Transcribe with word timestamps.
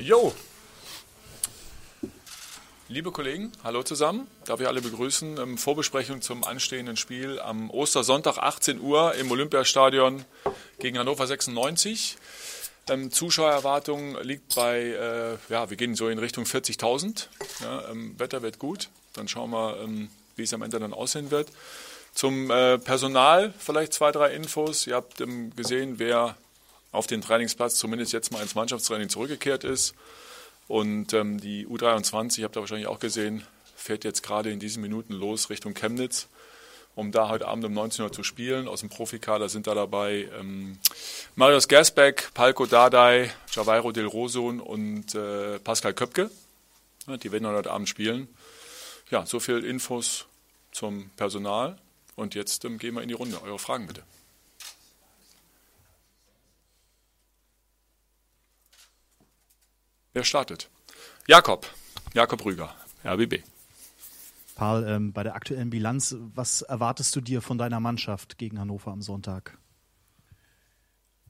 Jo. 0.00 0.32
Liebe 2.88 3.12
Kollegen, 3.12 3.52
hallo 3.62 3.82
zusammen. 3.82 4.26
Darf 4.46 4.58
ich 4.58 4.66
alle 4.66 4.80
begrüßen 4.80 5.58
Vorbesprechung 5.58 6.22
zum 6.22 6.42
anstehenden 6.42 6.96
Spiel 6.96 7.38
am 7.38 7.70
Ostersonntag 7.70 8.38
18 8.38 8.80
Uhr 8.80 9.14
im 9.16 9.30
Olympiastadion 9.30 10.24
gegen 10.78 10.98
Hannover 10.98 11.26
96. 11.26 12.16
Ähm, 12.88 13.12
Zuschauererwartung 13.12 14.16
liegt 14.22 14.54
bei, 14.54 14.80
äh, 14.80 15.52
ja, 15.52 15.68
wir 15.68 15.76
gehen 15.76 15.94
so 15.94 16.08
in 16.08 16.18
Richtung 16.18 16.44
40.000. 16.44 17.28
Ja, 17.60 17.90
ähm, 17.90 18.18
Wetter 18.18 18.40
wird 18.40 18.58
gut. 18.58 18.88
Dann 19.12 19.28
schauen 19.28 19.50
wir, 19.50 19.80
ähm, 19.82 20.08
wie 20.36 20.44
es 20.44 20.54
am 20.54 20.62
Ende 20.62 20.78
dann 20.78 20.94
aussehen 20.94 21.30
wird. 21.30 21.48
Zum 22.14 22.50
äh, 22.50 22.78
Personal 22.78 23.52
vielleicht 23.58 23.92
zwei, 23.92 24.12
drei 24.12 24.32
Infos. 24.34 24.86
Ihr 24.86 24.94
habt 24.94 25.20
ähm, 25.20 25.54
gesehen, 25.54 25.98
wer 25.98 26.36
auf 26.92 27.06
den 27.06 27.20
Trainingsplatz 27.20 27.76
zumindest 27.76 28.12
jetzt 28.12 28.32
mal 28.32 28.42
ins 28.42 28.54
Mannschaftstraining 28.54 29.08
zurückgekehrt 29.08 29.64
ist. 29.64 29.94
Und 30.68 31.12
ähm, 31.14 31.40
die 31.40 31.66
U23, 31.66 32.44
habt 32.44 32.56
ihr 32.56 32.60
wahrscheinlich 32.60 32.86
auch 32.86 33.00
gesehen, 33.00 33.44
fährt 33.76 34.04
jetzt 34.04 34.22
gerade 34.22 34.50
in 34.50 34.60
diesen 34.60 34.82
Minuten 34.82 35.14
los 35.14 35.50
Richtung 35.50 35.74
Chemnitz, 35.74 36.28
um 36.94 37.12
da 37.12 37.28
heute 37.28 37.48
Abend 37.48 37.64
um 37.64 37.72
19 37.72 38.04
Uhr 38.04 38.12
zu 38.12 38.22
spielen. 38.22 38.68
Aus 38.68 38.80
dem 38.80 38.88
Profikader 38.88 39.48
sind 39.48 39.66
da 39.66 39.74
dabei 39.74 40.28
ähm, 40.38 40.78
Marius 41.34 41.66
Gersbeck, 41.66 42.30
Palko 42.34 42.66
Dardai, 42.66 43.32
Javairo 43.52 43.90
Del 43.90 44.06
Rosun 44.06 44.60
und 44.60 45.14
äh, 45.14 45.58
Pascal 45.58 45.94
Köpke. 45.94 46.30
Ja, 47.06 47.16
die 47.16 47.32
werden 47.32 47.46
heute 47.46 47.70
Abend 47.70 47.88
spielen. 47.88 48.28
Ja, 49.10 49.26
so 49.26 49.40
viel 49.40 49.64
Infos 49.64 50.26
zum 50.70 51.10
Personal. 51.16 51.78
Und 52.14 52.34
jetzt 52.34 52.64
ähm, 52.64 52.78
gehen 52.78 52.94
wir 52.94 53.02
in 53.02 53.08
die 53.08 53.14
Runde. 53.14 53.42
Eure 53.42 53.58
Fragen 53.58 53.86
bitte. 53.86 54.02
Wer 60.12 60.24
startet? 60.24 60.68
Jakob. 61.28 61.66
Jakob 62.14 62.44
Rüger, 62.44 62.74
RBB. 63.04 63.44
Paul, 64.56 64.84
ähm, 64.88 65.12
bei 65.12 65.22
der 65.22 65.36
aktuellen 65.36 65.70
Bilanz, 65.70 66.16
was 66.34 66.62
erwartest 66.62 67.14
du 67.14 67.20
dir 67.20 67.40
von 67.40 67.58
deiner 67.58 67.78
Mannschaft 67.78 68.36
gegen 68.36 68.58
Hannover 68.58 68.90
am 68.90 69.02
Sonntag? 69.02 69.56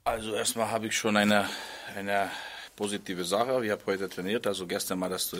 Also 0.05 0.35
erstmal 0.35 0.71
habe 0.71 0.87
ich 0.87 0.97
schon 0.97 1.19
eine, 1.19 1.47
eine 1.95 2.31
positive 2.75 3.25
Sache. 3.25 3.65
Ich 3.65 3.71
habe 3.71 3.83
heute 3.85 4.09
trainiert, 4.09 4.47
also 4.47 4.67
gestern 4.67 4.99
war 5.03 5.11
das 5.11 5.35
äh, 5.35 5.39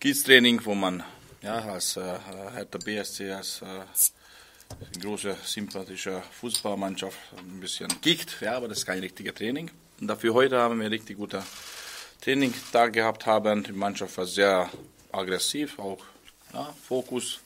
Kiez-Training, 0.00 0.64
wo 0.64 0.74
man 0.74 1.04
ja, 1.42 1.60
als 1.60 1.96
äh, 1.96 2.18
Hertha 2.54 2.78
BSC, 2.78 3.30
als 3.30 3.62
äh, 3.62 4.98
große, 5.00 5.36
sympathische 5.44 6.20
Fußballmannschaft 6.40 7.16
ein 7.38 7.60
bisschen 7.60 7.88
kickt. 8.00 8.40
Ja, 8.40 8.56
aber 8.56 8.66
das 8.66 8.78
ist 8.78 8.86
kein 8.86 8.98
richtiges 8.98 9.34
Training. 9.34 9.70
Und 10.00 10.08
dafür 10.08 10.34
heute 10.34 10.58
haben 10.58 10.80
wir 10.80 10.90
richtig 10.90 11.16
gute 11.16 11.44
Trainingtag 12.22 12.92
gehabt 12.92 13.26
haben. 13.26 13.64
Die 13.64 13.72
Mannschaft 13.72 14.16
war 14.16 14.26
sehr 14.26 14.70
aggressiv, 15.10 15.78
auch 15.78 15.98
ja, 16.52 16.72
Fokus, 16.86 17.40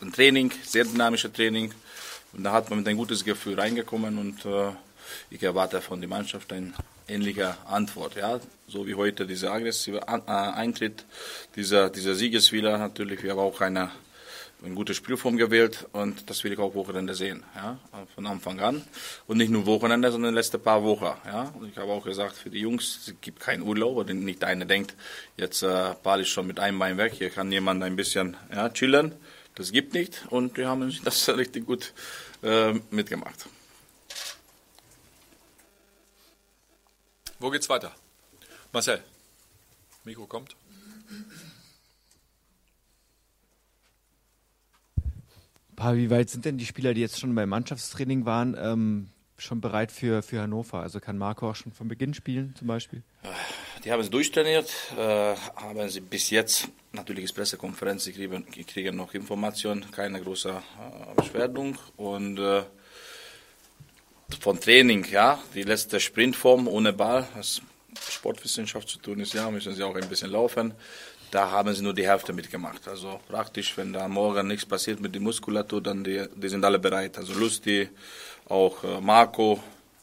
ein 0.00 0.12
Training, 0.12 0.52
sehr 0.64 0.84
dynamisches 0.84 1.32
Training. 1.32 1.74
Und 2.32 2.44
da 2.44 2.52
hat 2.52 2.70
man 2.70 2.78
mit 2.78 2.88
ein 2.88 2.96
gutes 2.96 3.24
Gefühl 3.24 3.58
reingekommen 3.58 4.18
und 4.18 4.44
äh, 4.46 4.70
ich 5.28 5.42
erwarte 5.42 5.80
von 5.80 6.00
der 6.00 6.08
Mannschaft 6.08 6.52
eine 6.52 6.72
ähnliche 7.08 7.56
Antwort. 7.66 8.14
Ja? 8.14 8.38
So 8.68 8.86
wie 8.86 8.94
heute 8.94 9.26
dieser 9.26 9.52
aggressive 9.52 10.00
äh, 10.06 10.30
Eintritt, 10.30 11.04
dieser, 11.56 11.90
dieser 11.90 12.14
Siegeswille 12.14 12.78
natürlich, 12.78 13.28
haben 13.28 13.40
auch 13.40 13.60
eine 13.60 13.90
eine 14.64 14.74
gute 14.74 14.94
Spielform 14.94 15.36
gewählt 15.36 15.86
und 15.92 16.30
das 16.30 16.44
will 16.44 16.52
ich 16.52 16.58
auch 16.58 16.74
Wochenende 16.74 17.14
sehen, 17.14 17.42
ja, 17.54 17.78
von 18.14 18.26
Anfang 18.26 18.60
an. 18.60 18.82
Und 19.26 19.38
nicht 19.38 19.50
nur 19.50 19.66
Wochenende, 19.66 20.10
sondern 20.12 20.34
letzte 20.34 20.58
paar 20.58 20.82
Wochen, 20.82 21.10
ja. 21.26 21.52
Und 21.58 21.68
ich 21.68 21.76
habe 21.76 21.90
auch 21.90 22.04
gesagt, 22.04 22.36
für 22.36 22.50
die 22.50 22.60
Jungs, 22.60 23.08
es 23.08 23.14
gibt 23.20 23.40
keinen 23.40 23.62
Urlaub, 23.62 23.96
oder 23.96 24.14
nicht 24.14 24.44
einer 24.44 24.64
denkt, 24.64 24.94
jetzt 25.36 25.62
äh, 25.62 25.94
Paul 26.02 26.20
ist 26.20 26.28
schon 26.28 26.46
mit 26.46 26.60
einem 26.60 26.78
Bein 26.78 26.96
weg, 26.96 27.14
hier 27.14 27.30
kann 27.30 27.50
jemand 27.50 27.82
ein 27.82 27.96
bisschen 27.96 28.36
ja, 28.52 28.68
chillen. 28.68 29.14
Das 29.54 29.72
gibt 29.72 29.94
nicht 29.94 30.26
und 30.30 30.56
wir 30.56 30.68
haben 30.68 30.96
das 31.04 31.28
richtig 31.28 31.66
gut 31.66 31.92
äh, 32.42 32.72
mitgemacht. 32.90 33.46
Wo 37.38 37.50
geht's 37.50 37.68
weiter? 37.68 37.92
Marcel, 38.72 39.02
Mikro 40.04 40.26
kommt. 40.26 40.54
Paul, 45.76 45.96
wie 45.96 46.10
weit 46.10 46.30
sind 46.30 46.44
denn 46.44 46.58
die 46.58 46.66
Spieler, 46.66 46.94
die 46.94 47.00
jetzt 47.00 47.18
schon 47.18 47.34
beim 47.34 47.48
Mannschaftstraining 47.48 48.24
waren, 48.24 48.56
ähm, 48.58 49.08
schon 49.36 49.60
bereit 49.60 49.90
für, 49.92 50.22
für 50.22 50.40
Hannover? 50.40 50.80
Also 50.80 51.00
kann 51.00 51.18
Marco 51.18 51.50
auch 51.50 51.56
schon 51.56 51.72
von 51.72 51.88
Beginn 51.88 52.14
spielen 52.14 52.54
zum 52.56 52.68
Beispiel? 52.68 53.02
Die 53.84 53.90
haben 53.90 54.00
es 54.00 54.10
durchtrainiert, 54.10 54.70
äh, 54.96 55.34
haben 55.56 55.88
sie 55.88 56.00
bis 56.00 56.30
jetzt 56.30 56.68
natürlich 56.92 57.24
ist 57.24 57.32
Pressekonferenz, 57.32 58.04
sie 58.04 58.12
kriegen, 58.12 58.46
kriegen 58.66 58.96
noch 58.96 59.14
Informationen, 59.14 59.90
keine 59.90 60.20
große 60.20 60.50
äh, 60.50 61.14
Beschwerdung 61.16 61.76
und 61.96 62.38
äh, 62.38 62.62
von 64.40 64.60
Training, 64.60 65.06
ja, 65.10 65.42
die 65.54 65.62
letzte 65.62 66.00
Sprintform 66.00 66.68
ohne 66.68 66.92
Ball, 66.92 67.26
was 67.34 67.60
Sportwissenschaft 68.08 68.88
zu 68.88 68.98
tun 68.98 69.20
ist, 69.20 69.34
ja, 69.34 69.50
müssen 69.50 69.74
sie 69.74 69.82
auch 69.82 69.94
ein 69.94 70.08
bisschen 70.08 70.30
laufen 70.30 70.74
da 71.32 71.50
haben 71.50 71.74
sie 71.74 71.82
nur 71.82 71.94
die 71.94 72.06
Hälfte 72.06 72.32
mitgemacht. 72.34 72.86
Also 72.86 73.18
praktisch, 73.26 73.74
wenn 73.78 73.92
da 73.92 74.06
morgen 74.06 74.46
nichts 74.46 74.66
passiert 74.66 75.00
mit 75.00 75.14
der 75.14 75.22
Muskulatur, 75.22 75.80
dann 75.80 76.04
die, 76.04 76.28
die 76.36 76.48
sind 76.48 76.62
alle 76.62 76.78
bereit. 76.78 77.16
Also 77.16 77.32
Lusti, 77.32 77.88
auch 78.48 78.84
äh, 78.84 79.00
Marco, 79.00 79.58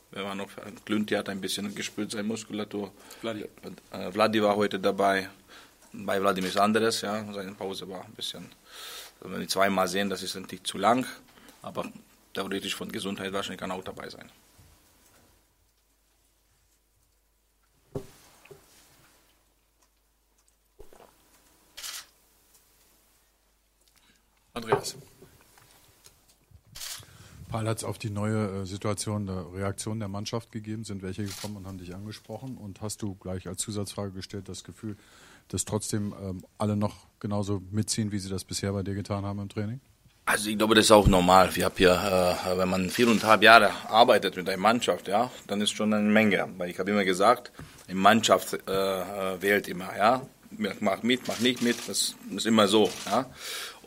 wer 0.10 0.24
war 0.26 0.34
noch, 0.34 0.50
Glünti 0.86 1.14
hat 1.14 1.30
ein 1.30 1.40
bisschen 1.40 1.74
gespült 1.76 2.12
seine 2.12 2.24
Muskulatur. 2.24 2.92
Vladi. 3.22 3.46
Äh, 3.92 4.12
Vladi 4.12 4.42
war 4.42 4.56
heute 4.56 4.80
dabei. 4.80 5.30
Bei 5.94 6.20
Vladimir 6.20 6.50
ist 6.50 6.58
anderes, 6.58 7.02
ja, 7.02 7.24
seine 7.32 7.54
Pause 7.54 7.88
war 7.88 8.04
ein 8.06 8.14
bisschen, 8.14 8.46
also 9.22 9.34
wenn 9.34 9.42
die 9.42 9.48
zweimal 9.48 9.88
sehen, 9.88 10.10
das 10.10 10.22
ist 10.22 10.36
natürlich 10.36 10.64
zu 10.64 10.78
lang, 10.78 11.06
aber 11.64 11.86
theoretisch 12.34 12.76
von 12.76 12.92
Gesundheit 12.92 13.34
wahrscheinlich 13.34 13.60
kann 13.60 13.72
auch 13.72 13.84
dabei 13.84 14.08
sein. 14.10 14.30
Andreas. 24.60 24.96
Paul 27.50 27.68
hat 27.68 27.80
es 27.80 27.84
auf 27.84 27.98
die 27.98 28.12
neue 28.12 28.62
äh, 28.62 28.66
Situation 28.66 29.26
der 29.26 29.46
Reaktion 29.54 30.00
der 30.00 30.08
Mannschaft 30.08 30.52
gegeben. 30.52 30.84
Sind 30.84 31.02
welche 31.02 31.26
gekommen 31.26 31.58
und 31.58 31.66
haben 31.66 31.80
dich 31.80 31.96
angesprochen? 31.96 32.58
Und 32.58 32.82
hast 32.82 33.02
du 33.02 33.16
gleich 33.16 33.48
als 33.48 33.60
Zusatzfrage 33.62 34.12
gestellt 34.12 34.48
das 34.48 34.64
Gefühl, 34.64 34.96
dass 35.48 35.66
trotzdem 35.66 36.14
ähm, 36.22 36.46
alle 36.60 36.76
noch 36.76 37.08
genauso 37.20 37.62
mitziehen, 37.72 38.12
wie 38.12 38.20
sie 38.20 38.30
das 38.30 38.44
bisher 38.44 38.72
bei 38.72 38.84
dir 38.84 38.94
getan 38.94 39.26
haben 39.26 39.40
im 39.40 39.50
Training? 39.50 39.82
Also 40.26 40.52
ich 40.52 40.60
glaube, 40.60 40.76
das 40.76 40.86
ist 40.86 40.92
auch 40.92 41.08
normal. 41.08 41.56
Wir 41.56 41.66
haben 41.66 41.74
hier, 41.76 42.38
äh, 42.46 42.58
wenn 42.58 42.70
man 42.70 42.92
viereinhalb 42.92 43.42
Jahre 43.42 43.72
arbeitet 43.88 44.36
mit 44.36 44.48
einer 44.48 44.62
Mannschaft, 44.62 45.08
ja, 45.08 45.32
dann 45.48 45.60
ist 45.60 45.72
schon 45.72 45.92
eine 45.92 46.08
Menge. 46.08 46.48
Weil 46.60 46.70
ich 46.70 46.78
habe 46.78 46.92
immer 46.92 47.04
gesagt, 47.04 47.52
eine 47.88 47.96
Mannschaft 48.00 48.54
äh, 48.54 48.72
äh, 48.72 49.42
wählt 49.42 49.68
immer, 49.68 49.90
ja, 49.98 50.22
mach 50.82 51.02
mit, 51.02 51.28
mach 51.28 51.40
nicht 51.40 51.64
mit, 51.64 51.78
das 51.88 52.14
ist 52.30 52.46
immer 52.46 52.68
so, 52.68 52.92
ja. 53.08 53.26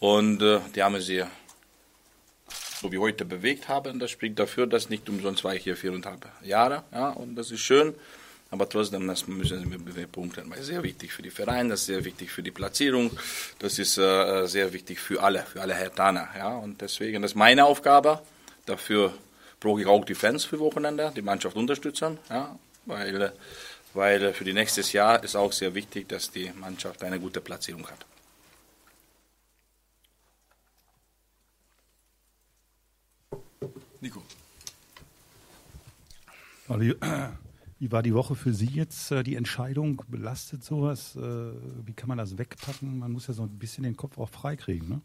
Und 0.01 0.43
äh, 0.43 0.59
die 0.75 0.83
haben 0.83 1.01
sie 1.01 1.23
so 2.83 2.91
wie 2.91 2.99
heute 2.99 3.25
bewegt 3.25 3.69
haben. 3.69 4.01
Das 4.01 4.11
spricht 4.11 4.39
dafür, 4.39 4.67
dass 4.67 4.91
nicht 4.91 5.09
umsonst 5.09 5.45
war 5.45 5.55
ich 5.55 5.63
hier 5.63 5.77
viereinhalb 5.77 6.27
Jahre. 6.43 6.83
Ja, 6.93 7.11
und 7.11 7.37
das 7.37 7.53
ist 7.53 7.61
schön. 7.61 7.95
Aber 8.51 8.69
trotzdem, 8.69 9.07
das 9.07 9.27
müssen 9.29 9.85
Bewegpunkten. 9.85 10.51
Das 10.51 10.61
ist 10.61 10.67
sehr 10.67 10.83
wichtig 10.83 11.11
für 11.13 11.23
die 11.23 11.31
Vereine, 11.31 11.71
das 11.71 11.81
ist 11.81 11.87
sehr 11.87 12.05
wichtig 12.05 12.31
für 12.31 12.43
die 12.43 12.51
Platzierung, 12.51 13.11
das 13.59 13.79
ist 13.79 13.97
äh, 13.97 14.47
sehr 14.47 14.75
wichtig 14.75 15.01
für 15.01 15.23
alle, 15.23 15.41
für 15.41 15.63
alle 15.63 15.75
Hertaner. 15.75 16.29
Ja, 16.37 16.57
und 16.57 16.83
deswegen, 16.83 17.23
das 17.23 17.31
ist 17.31 17.35
meine 17.35 17.65
Aufgabe. 17.65 18.21
Dafür 18.67 19.15
brauche 19.59 19.81
ich 19.81 19.87
auch 19.87 20.05
die 20.05 20.15
Fans 20.15 20.45
für 20.45 20.59
Wochenende, 20.59 21.13
die 21.17 21.23
Mannschaft 21.23 21.57
unterstützen. 21.57 22.19
Ja, 22.29 22.59
weil, 22.85 23.33
weil 23.95 24.35
für 24.35 24.45
die 24.45 24.53
nächstes 24.53 24.93
Jahr 24.93 25.25
ist 25.25 25.35
auch 25.35 25.53
sehr 25.53 25.75
wichtig, 25.75 26.11
dass 26.11 26.31
die 26.31 26.53
Mannschaft 26.55 27.03
eine 27.05 27.19
gute 27.19 27.41
Platzierung 27.41 27.87
hat. 27.87 28.05
Nico. 34.03 34.23
Wie 37.79 37.91
war 37.91 38.03
die 38.03 38.15
Woche 38.15 38.35
für 38.35 38.53
Sie 38.53 38.67
jetzt? 38.67 39.11
Äh, 39.13 39.23
die 39.23 39.37
Entscheidung 39.37 40.03
belastet 40.09 40.65
sowas? 40.65 41.17
Äh, 41.17 41.21
wie 41.85 41.93
kann 41.93 42.09
man 42.09 42.19
das 42.19 42.39
wegpacken? 42.39 42.99
Man 42.99 43.13
muss 43.13 43.27
ja 43.27 43.35
so 43.35 43.43
ein 43.43 43.59
bisschen 43.59 43.85
den 43.85 43.97
Kopf 43.97 44.19
auch 44.19 44.29
freikriegen, 44.29 44.89
ne? 44.89 45.01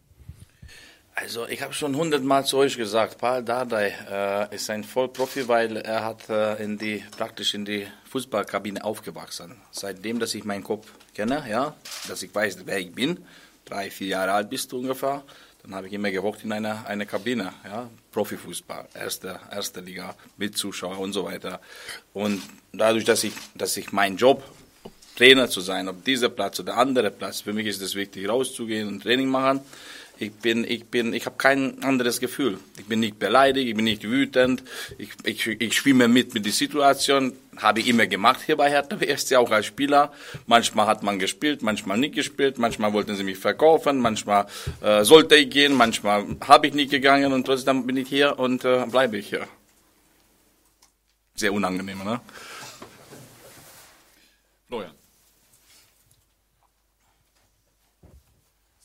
Also 1.16 1.48
ich 1.48 1.64
habe 1.64 1.74
schon 1.74 1.96
hundertmal 1.96 2.46
zu 2.46 2.58
euch 2.58 2.78
gesagt, 2.78 3.18
Paul 3.18 3.44
Dardai 3.44 3.92
äh, 4.08 4.56
ist 4.56 4.70
ein 4.70 4.84
Vollprofi, 4.84 5.48
weil 5.48 5.78
er 5.78 6.06
hat 6.06 6.30
äh, 6.30 6.64
in 6.64 6.78
die, 6.78 7.04
praktisch 7.10 7.56
in 7.56 7.66
die 7.66 7.88
Fußballkabine 8.06 8.84
aufgewachsen. 8.84 9.56
Seitdem, 9.72 10.20
dass 10.20 10.36
ich 10.36 10.44
meinen 10.44 10.64
Kopf 10.64 10.92
kenne, 11.16 11.44
ja, 11.50 11.76
dass 12.08 12.22
ich 12.22 12.34
weiß, 12.34 12.60
wer 12.66 12.78
ich 12.78 12.92
bin, 12.92 13.26
drei, 13.66 13.90
vier 13.90 14.10
Jahre 14.10 14.34
alt 14.34 14.52
bist 14.52 14.72
du 14.72 14.78
ungefähr, 14.78 15.24
dann 15.63 15.75
habe 15.75 15.88
ich 15.88 15.94
immer 15.94 16.12
gehockt 16.12 16.44
in 16.44 16.51
einer 16.51 16.86
eine 16.88 17.06
Kabine, 17.06 17.54
ja, 17.65 17.89
Profifußball, 18.12 18.88
erste, 18.94 19.39
erste 19.51 19.81
Liga, 19.81 20.15
mit 20.38 20.57
Zuschauer 20.57 21.00
und 21.00 21.13
so 21.13 21.25
weiter. 21.25 21.59
Und 22.13 22.42
dadurch, 22.71 23.06
dass 23.06 23.24
ich, 23.24 23.33
dass 23.56 23.75
ich 23.77 23.92
meinen 23.92 24.18
Job 24.18 24.44
Trainer 25.18 25.50
zu 25.50 25.62
sein, 25.62 25.89
ob 25.89 26.04
dieser 26.06 26.30
Platz 26.30 26.59
oder 26.59 26.77
andere 26.77 27.09
Platz. 27.09 27.42
Für 27.42 27.51
mich 27.51 27.65
ist 27.65 27.81
es 27.81 27.95
wichtig, 27.95 28.30
rauszugehen 28.30 28.88
und 28.88 29.01
Training 29.01 29.27
machen. 29.27 29.62
Ich 30.19 30.31
bin, 30.31 30.64
ich 30.64 30.86
bin, 30.86 31.14
ich 31.14 31.25
habe 31.25 31.36
kein 31.38 31.84
anderes 31.84 32.19
Gefühl. 32.19 32.60
Ich 32.80 32.86
bin 32.86 33.00
nicht 33.00 33.19
beleidigt, 33.19 33.68
ich 33.68 33.75
bin 33.75 33.86
nicht 33.86 34.04
wütend. 34.04 34.64
Ich, 34.98 35.10
ich, 35.24 35.48
ich 35.48 35.74
schwimme 35.75 36.08
mit 36.08 36.34
mit 36.34 36.46
der 36.46 36.54
Situation. 36.54 37.34
Habe 37.58 37.81
ich 37.81 37.88
immer 37.88 38.08
gemacht 38.08 38.42
hier 38.46 38.58
bei 38.58 38.69
Hertha 38.69 38.96
BSC, 38.96 39.36
auch 39.38 39.52
als 39.52 39.68
Spieler. 39.68 40.12
Manchmal 40.48 40.88
hat 40.88 41.04
man 41.04 41.19
gespielt, 41.19 41.62
manchmal 41.62 41.98
nicht 41.98 42.16
gespielt. 42.16 42.58
Manchmal 42.58 42.94
wollten 42.94 43.16
sie 43.16 43.24
mich 43.24 43.38
verkaufen, 43.38 44.00
manchmal 44.00 44.48
äh, 44.81 45.04
sollte 45.04 45.36
ich 45.36 45.50
gehen, 45.50 45.74
manchmal 45.74 46.25
habe 46.48 46.68
ich 46.68 46.74
nicht 46.74 46.92
gegangen 46.92 47.31
und 47.34 47.46
trotzdem 47.46 47.86
bin 47.86 47.98
ich 47.98 48.10
hier 48.10 48.40
und 48.40 48.66
äh, 48.66 48.86
bleibe 48.88 49.18
ich 49.18 49.30
hier. 49.30 49.48
Sehr 51.36 51.54
unangenehm, 51.54 52.04
ne? 52.04 52.20
Florian. 54.68 54.97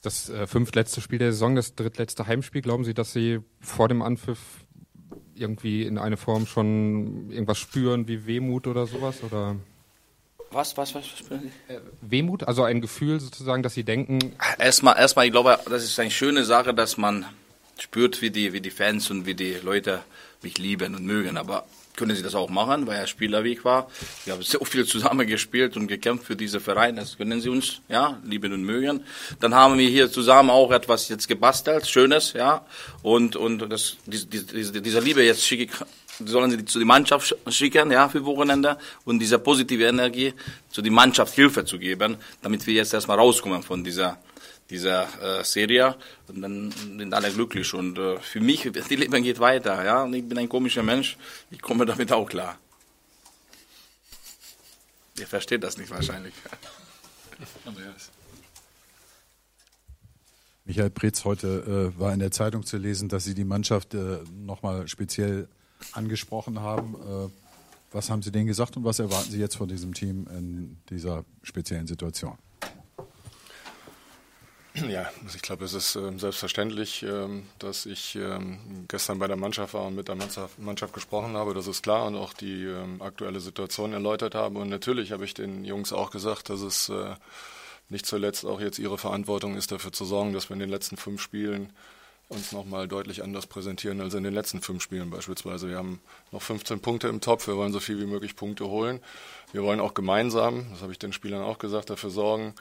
Das 0.02 0.28
äh, 0.28 0.46
fünftletzte 0.46 1.00
Spiel 1.00 1.18
der 1.18 1.32
Saison, 1.32 1.54
das 1.54 1.74
drittletzte 1.74 2.26
Heimspiel. 2.26 2.60
Glauben 2.60 2.84
Sie, 2.84 2.92
dass 2.92 3.12
Sie 3.12 3.40
vor 3.60 3.88
dem 3.88 4.02
Anpfiff 4.02 4.38
irgendwie 5.34 5.84
in 5.84 5.96
eine 5.96 6.16
Form 6.16 6.46
schon 6.46 7.30
irgendwas 7.30 7.58
spüren 7.58 8.08
wie 8.08 8.26
Wehmut 8.26 8.66
oder 8.66 8.86
sowas? 8.86 9.22
Oder 9.22 9.56
Was, 10.50 10.76
was, 10.76 10.94
was, 10.94 11.04
was 11.04 11.18
spüren 11.18 11.40
Sie? 11.42 11.74
Wehmut, 12.02 12.42
also 12.44 12.64
ein 12.64 12.80
Gefühl 12.80 13.20
sozusagen, 13.20 13.62
dass 13.62 13.74
Sie 13.74 13.84
denken, 13.84 14.18
Erstmal, 14.58 14.98
erstmal, 14.98 15.26
ich 15.26 15.32
glaube, 15.32 15.58
das 15.70 15.84
ist 15.84 15.98
eine 15.98 16.10
schöne 16.10 16.44
Sache, 16.44 16.74
dass 16.74 16.96
man 16.96 17.24
spürt, 17.78 18.20
wie 18.22 18.30
die, 18.30 18.52
wie 18.52 18.60
die 18.60 18.70
Fans 18.70 19.10
und 19.10 19.24
wie 19.24 19.34
die 19.34 19.54
Leute 19.54 20.02
mich 20.42 20.58
lieben 20.58 20.94
und 20.94 21.04
mögen. 21.04 21.36
Aber 21.36 21.64
können 21.96 22.16
sie 22.16 22.22
das 22.22 22.34
auch 22.34 22.48
machen, 22.48 22.86
weil 22.86 22.98
er 22.98 23.06
Spielerweg 23.06 23.64
war. 23.64 23.90
Wir 24.24 24.34
haben 24.34 24.42
so 24.42 24.64
viel 24.64 24.86
zusammen 24.86 25.26
gespielt 25.26 25.76
und 25.76 25.86
gekämpft 25.86 26.26
für 26.26 26.36
diesen 26.36 26.60
Verein. 26.60 26.96
Das 26.96 27.16
können 27.18 27.40
sie 27.40 27.48
uns, 27.48 27.80
ja, 27.88 28.18
lieben 28.24 28.52
und 28.52 28.64
mögen. 28.64 29.04
Dann 29.40 29.54
haben 29.54 29.78
wir 29.78 29.88
hier 29.88 30.10
zusammen 30.10 30.50
auch 30.50 30.70
etwas 30.70 31.08
jetzt 31.08 31.28
gebastelt, 31.28 31.86
Schönes, 31.86 32.32
ja. 32.32 32.64
Und, 33.02 33.36
und 33.36 33.68
das, 33.70 33.96
diese, 34.06 34.26
diese, 34.26 34.80
diese 34.80 35.00
Liebe 35.00 35.22
jetzt 35.22 35.44
schicke 35.44 35.64
ich, 35.64 35.70
sollen 36.28 36.50
sie 36.50 36.64
zu 36.64 36.78
der 36.78 36.86
Mannschaft 36.86 37.36
schicken, 37.48 37.90
ja, 37.90 38.08
für 38.08 38.24
Wochenende. 38.24 38.78
Und 39.04 39.18
diese 39.18 39.38
positive 39.38 39.84
Energie 39.84 40.34
zu 40.70 40.82
der 40.82 40.92
Mannschaft 40.92 41.34
Hilfe 41.34 41.64
zu 41.64 41.78
geben, 41.78 42.16
damit 42.42 42.66
wir 42.66 42.74
jetzt 42.74 42.94
erstmal 42.94 43.18
rauskommen 43.18 43.62
von 43.62 43.84
dieser, 43.84 44.18
dieser 44.70 45.40
äh, 45.40 45.44
Serie 45.44 45.96
und 46.28 46.42
dann 46.42 46.70
sind 46.70 47.14
alle 47.14 47.32
glücklich 47.32 47.72
und 47.74 47.98
äh, 47.98 48.18
für 48.18 48.40
mich 48.40 48.62
die 48.90 48.96
Leben 48.96 49.22
geht 49.22 49.40
weiter 49.40 49.84
ja 49.84 50.02
und 50.04 50.14
ich 50.14 50.26
bin 50.26 50.38
ein 50.38 50.48
komischer 50.48 50.82
Mensch 50.82 51.16
ich 51.50 51.60
komme 51.60 51.86
damit 51.86 52.12
auch 52.12 52.28
klar 52.28 52.58
ihr 55.18 55.26
versteht 55.26 55.62
das 55.62 55.76
nicht 55.76 55.90
wahrscheinlich 55.90 56.34
Andreas. 57.64 58.10
Michael 60.64 60.90
Pretz 60.90 61.24
heute 61.24 61.92
äh, 61.96 61.98
war 61.98 62.12
in 62.12 62.20
der 62.20 62.30
Zeitung 62.30 62.64
zu 62.64 62.76
lesen, 62.76 63.08
dass 63.08 63.24
Sie 63.24 63.34
die 63.34 63.44
Mannschaft 63.44 63.94
äh, 63.94 64.18
nochmal 64.32 64.86
speziell 64.86 65.48
angesprochen 65.92 66.60
haben. 66.60 66.94
Äh, 66.94 67.28
was 67.90 68.10
haben 68.10 68.22
Sie 68.22 68.30
denen 68.30 68.46
gesagt 68.46 68.76
und 68.76 68.84
was 68.84 69.00
erwarten 69.00 69.30
Sie 69.30 69.40
jetzt 69.40 69.56
von 69.56 69.68
diesem 69.68 69.92
Team 69.92 70.26
in 70.28 70.78
dieser 70.88 71.24
speziellen 71.42 71.86
Situation? 71.86 72.38
Ja, 74.74 75.10
also 75.22 75.36
ich 75.36 75.42
glaube, 75.42 75.66
es 75.66 75.74
ist 75.74 75.96
ähm, 75.96 76.18
selbstverständlich, 76.18 77.02
ähm, 77.02 77.46
dass 77.58 77.84
ich 77.84 78.16
ähm, 78.16 78.86
gestern 78.88 79.18
bei 79.18 79.26
der 79.26 79.36
Mannschaft 79.36 79.74
war 79.74 79.86
und 79.86 79.94
mit 79.94 80.08
der 80.08 80.14
Mannschaft, 80.14 80.58
Mannschaft 80.58 80.94
gesprochen 80.94 81.36
habe. 81.36 81.52
Das 81.52 81.66
ist 81.66 81.82
klar 81.82 82.06
und 82.06 82.16
auch 82.16 82.32
die 82.32 82.64
ähm, 82.64 83.02
aktuelle 83.02 83.40
Situation 83.40 83.92
erläutert 83.92 84.34
habe. 84.34 84.58
Und 84.58 84.70
natürlich 84.70 85.12
habe 85.12 85.26
ich 85.26 85.34
den 85.34 85.64
Jungs 85.64 85.92
auch 85.92 86.10
gesagt, 86.10 86.48
dass 86.48 86.62
es 86.62 86.88
äh, 86.88 87.14
nicht 87.90 88.06
zuletzt 88.06 88.46
auch 88.46 88.60
jetzt 88.60 88.78
ihre 88.78 88.96
Verantwortung 88.96 89.56
ist, 89.56 89.72
dafür 89.72 89.92
zu 89.92 90.06
sorgen, 90.06 90.32
dass 90.32 90.48
wir 90.48 90.54
in 90.54 90.60
den 90.60 90.70
letzten 90.70 90.96
fünf 90.96 91.20
Spielen 91.20 91.70
uns 92.32 92.52
nochmal 92.52 92.88
deutlich 92.88 93.22
anders 93.22 93.46
präsentieren 93.46 94.00
als 94.00 94.14
in 94.14 94.24
den 94.24 94.32
letzten 94.32 94.62
fünf 94.62 94.82
Spielen 94.82 95.10
beispielsweise. 95.10 95.68
Wir 95.68 95.76
haben 95.76 96.00
noch 96.30 96.40
15 96.40 96.80
Punkte 96.80 97.08
im 97.08 97.20
Topf, 97.20 97.46
wir 97.46 97.58
wollen 97.58 97.72
so 97.72 97.80
viel 97.80 98.00
wie 98.00 98.06
möglich 98.06 98.36
Punkte 98.36 98.66
holen. 98.66 99.00
Wir 99.52 99.62
wollen 99.62 99.80
auch 99.80 99.92
gemeinsam, 99.92 100.66
das 100.70 100.80
habe 100.80 100.92
ich 100.92 100.98
den 100.98 101.12
Spielern 101.12 101.42
auch 101.42 101.58
gesagt, 101.58 101.90
dafür 101.90 102.08
sorgen, 102.08 102.54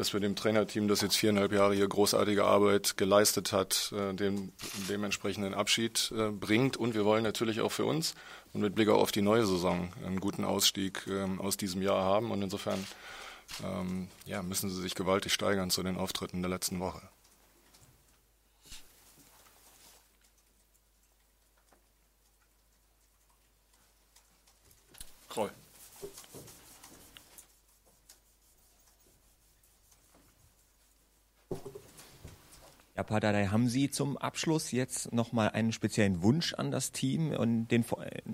dass 0.00 0.14
wir 0.14 0.20
dem 0.20 0.34
Trainerteam, 0.34 0.88
das 0.88 1.02
jetzt 1.02 1.16
viereinhalb 1.16 1.52
Jahre 1.52 1.74
hier 1.74 1.86
großartige 1.86 2.44
Arbeit 2.44 2.96
geleistet 2.96 3.52
hat, 3.52 3.92
äh, 3.94 4.14
den 4.14 4.50
dementsprechenden 4.88 5.52
Abschied 5.52 6.10
äh, 6.16 6.30
bringt. 6.30 6.78
Und 6.78 6.94
wir 6.94 7.04
wollen 7.04 7.22
natürlich 7.22 7.60
auch 7.60 7.70
für 7.70 7.84
uns 7.84 8.14
und 8.54 8.62
mit 8.62 8.74
Blick 8.74 8.88
auch 8.88 9.02
auf 9.02 9.12
die 9.12 9.20
neue 9.20 9.44
Saison 9.44 9.92
einen 10.06 10.18
guten 10.18 10.46
Ausstieg 10.46 11.06
ähm, 11.06 11.38
aus 11.38 11.58
diesem 11.58 11.82
Jahr 11.82 12.02
haben. 12.02 12.30
Und 12.30 12.40
insofern 12.40 12.82
ähm, 13.62 14.08
ja, 14.24 14.42
müssen 14.42 14.70
sie 14.70 14.80
sich 14.80 14.94
gewaltig 14.94 15.34
steigern 15.34 15.68
zu 15.68 15.82
den 15.82 15.98
Auftritten 15.98 16.40
der 16.40 16.48
letzten 16.48 16.80
Woche. 16.80 17.02
Kroll. 25.28 25.50
Ja, 33.00 33.04
Padadei, 33.04 33.46
haben 33.46 33.66
Sie 33.66 33.88
zum 33.88 34.18
Abschluss 34.18 34.72
jetzt 34.72 35.10
nochmal 35.10 35.48
einen 35.48 35.72
speziellen 35.72 36.22
Wunsch 36.22 36.52
an 36.52 36.70
das 36.70 36.92
Team 36.92 37.30
und 37.30 37.68
den 37.68 37.82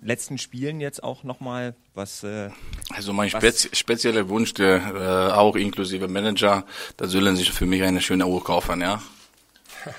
letzten 0.02 0.38
Spielen 0.38 0.80
jetzt 0.80 1.04
auch 1.04 1.22
nochmal 1.22 1.76
was? 1.94 2.24
Äh, 2.24 2.50
Also 2.90 3.12
mein 3.12 3.30
spezi 3.30 3.68
spezieller 3.72 4.28
Wunsch, 4.28 4.54
der, 4.54 5.30
äh, 5.30 5.32
auch 5.34 5.54
inklusive 5.54 6.08
Manager, 6.08 6.66
da 6.96 7.06
sollen 7.06 7.36
sich 7.36 7.52
für 7.52 7.64
mich 7.64 7.84
eine 7.84 8.00
schöne 8.00 8.26
Uhr 8.26 8.42
kaufen, 8.42 8.80
ja. 8.80 9.00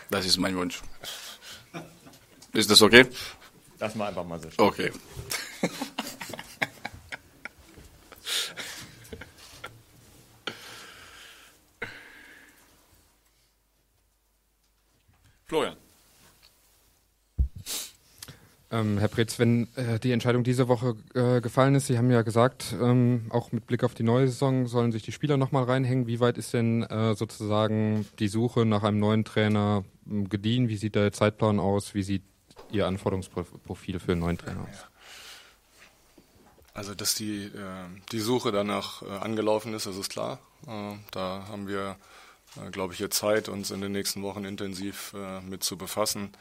Das 0.10 0.25
ist 0.25 0.36
mein 0.36 0.58
Wunsch. 0.58 0.81
Ist 2.52 2.69
das 2.69 2.81
okay? 2.81 3.06
lassen 3.80 4.00
wir 4.00 4.08
einfach 4.08 4.25
mal 4.25 4.38
so 4.38 4.52
stehen. 4.52 4.66
Okay. 4.66 4.92
Florian. 15.48 15.78
Ähm, 18.77 18.97
Herr 18.97 19.07
Pretz, 19.07 19.39
wenn 19.39 19.68
äh, 19.75 20.00
die 20.00 20.12
Entscheidung 20.12 20.44
diese 20.44 20.68
Woche 20.68 20.95
äh, 21.13 21.41
gefallen 21.41 21.75
ist, 21.75 21.88
Sie 21.88 21.97
haben 21.97 22.12
ja 22.12 22.21
gesagt, 22.21 22.75
ähm, 22.81 23.25
auch 23.29 23.51
mit 23.51 23.68
Blick 23.68 23.83
auf 23.83 23.94
die 23.94 24.03
neue 24.03 24.27
Saison 24.27 24.68
sollen 24.68 24.91
sich 24.91 25.03
die 25.03 25.12
Spieler 25.12 25.38
nochmal 25.38 25.63
reinhängen. 25.63 26.07
Wie 26.07 26.19
weit 26.19 26.37
ist 26.37 26.54
denn 26.54 26.83
äh, 26.83 27.16
sozusagen 27.16 28.07
die 28.19 28.28
Suche 28.28 28.66
nach 28.66 28.83
einem 28.83 28.99
neuen 28.99 29.25
Trainer 29.25 29.83
ähm, 30.09 30.30
gediehen? 30.30 30.69
Wie 30.69 30.78
sieht 30.78 30.95
der 30.95 31.11
Zeitplan 31.11 31.59
aus? 31.59 31.94
Wie 31.94 32.04
sieht 32.04 32.23
Ihr 32.71 32.85
Anforderungsprofil 32.87 33.99
für 33.99 34.11
einen 34.11 34.21
neuen 34.21 34.37
Trainer 34.37 34.61
aus? 34.61 34.85
Also, 36.78 36.94
dass 36.94 37.16
die, 37.16 37.45
äh, 37.45 37.85
die 38.11 38.19
Suche 38.19 38.52
danach 38.52 39.02
äh, 39.02 39.07
angelaufen 39.07 39.73
ist, 39.73 39.87
das 39.87 39.97
ist 39.97 40.09
klar. 40.09 40.40
Äh, 40.68 40.94
da 41.09 41.47
haben 41.49 41.68
wir, 41.68 41.97
glaube 42.71 42.94
ich, 42.94 42.99
jetzt 42.99 43.18
Zeit, 43.18 43.49
uns 43.49 43.71
in 43.71 43.81
den 43.81 43.92
nächsten 43.92 44.21
Wochen 44.23 44.45
intensiv 44.45 45.13
mit 45.44 45.63
zu 45.63 45.78
befassen. 45.78 46.31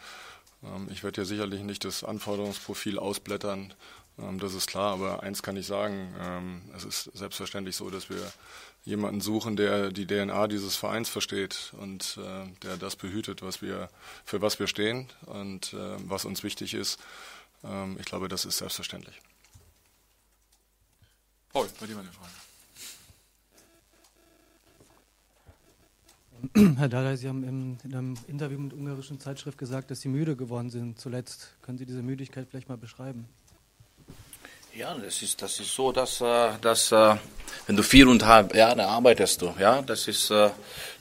Ähm, 0.63 0.89
ich 0.91 1.03
werde 1.03 1.23
hier 1.23 1.27
sicherlich 1.27 1.63
nicht 1.63 1.85
das 1.85 2.05
Anforderungsprofil 2.05 2.99
ausblättern, 2.99 3.75
ähm, 4.19 4.39
das 4.39 4.55
ist 4.55 4.67
klar, 4.67 4.93
aber 4.93 5.23
eins 5.23 5.43
kann 5.43 5.57
ich 5.57 5.67
sagen, 5.67 6.15
ähm, 6.21 6.63
es 6.75 6.85
ist 6.85 7.11
selbstverständlich 7.15 7.77
so, 7.77 7.91
dass 7.91 8.09
wir 8.11 8.33
jemanden 8.85 9.21
suchen, 9.21 9.57
der 9.57 9.91
die 9.91 10.07
DNA 10.07 10.47
dieses 10.47 10.77
Vereins 10.77 11.09
versteht 11.09 11.73
und 11.79 12.19
äh, 12.19 12.47
der 12.63 12.77
das 12.77 12.97
behütet, 12.97 13.43
was 13.43 13.61
wir, 13.61 13.91
für 14.25 14.41
was 14.43 14.59
wir 14.59 14.69
stehen 14.69 15.09
und 15.27 15.73
äh, 15.73 15.97
was 16.09 16.25
uns 16.25 16.43
wichtig 16.43 16.75
ist. 16.75 16.99
Ich 17.99 18.05
glaube, 18.05 18.29
das 18.29 18.45
ist 18.45 18.59
selbstverständlich. 18.59 19.21
Paul, 21.53 21.69
bei 21.81 21.87
dir 21.87 21.95
mal 21.95 22.03
eine 22.03 22.13
Frage. 22.13 22.46
Herr 26.77 26.89
Dardai, 26.89 27.17
Sie 27.17 27.29
haben 27.29 27.45
in 27.45 27.79
einem 27.95 28.15
Interview 28.29 28.59
mit 28.59 28.73
ungarischen 28.73 29.19
Zeitschrift 29.21 29.59
gesagt, 29.59 29.91
dass 29.91 30.01
Sie 30.01 30.09
müde 30.09 30.37
geworden 30.37 30.71
sind 30.71 30.99
zuletzt. 31.01 31.55
Können 31.63 31.79
Sie 31.79 31.87
diese 31.87 32.03
Müdigkeit 32.03 32.47
vielleicht 32.51 32.69
mal 32.69 32.77
beschreiben? 32.79 33.27
Ja, 34.75 34.95
das 34.95 35.23
ist, 35.23 35.41
das 35.41 35.59
ist 35.59 35.75
so, 35.75 35.91
dass, 35.91 36.21
äh, 36.21 36.51
dass 36.61 36.93
äh, 36.93 37.15
wenn 37.67 37.77
du 37.77 37.83
viereinhalb 37.83 38.55
Jahre 38.55 38.85
arbeitest, 38.85 39.41
du, 39.41 39.55
ja, 39.59 39.81
das 39.81 40.07
ist, 40.07 40.31
äh, 40.31 40.51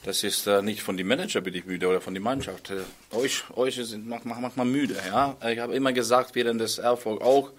das 0.02 0.24
ist 0.24 0.46
nicht 0.62 0.82
von 0.82 0.96
den 0.96 1.06
Manager 1.06 1.42
bin 1.42 1.52
ich 1.52 1.66
müde 1.66 1.86
oder 1.88 2.00
von 2.00 2.14
der 2.14 2.22
Mannschaft. 2.22 2.72
Euch, 3.10 3.42
euch 3.54 3.74
sind 3.74 4.08
macht, 4.08 4.24
macht, 4.24 4.40
macht 4.40 4.56
man 4.56 4.70
müde, 4.72 4.96
ja. 5.06 5.36
Ich 5.46 5.58
habe 5.58 5.74
immer 5.74 5.92
gesagt, 5.92 6.34
während 6.34 6.60
des 6.60 6.78
Erfolgs 6.78 7.22
auch, 7.22 7.52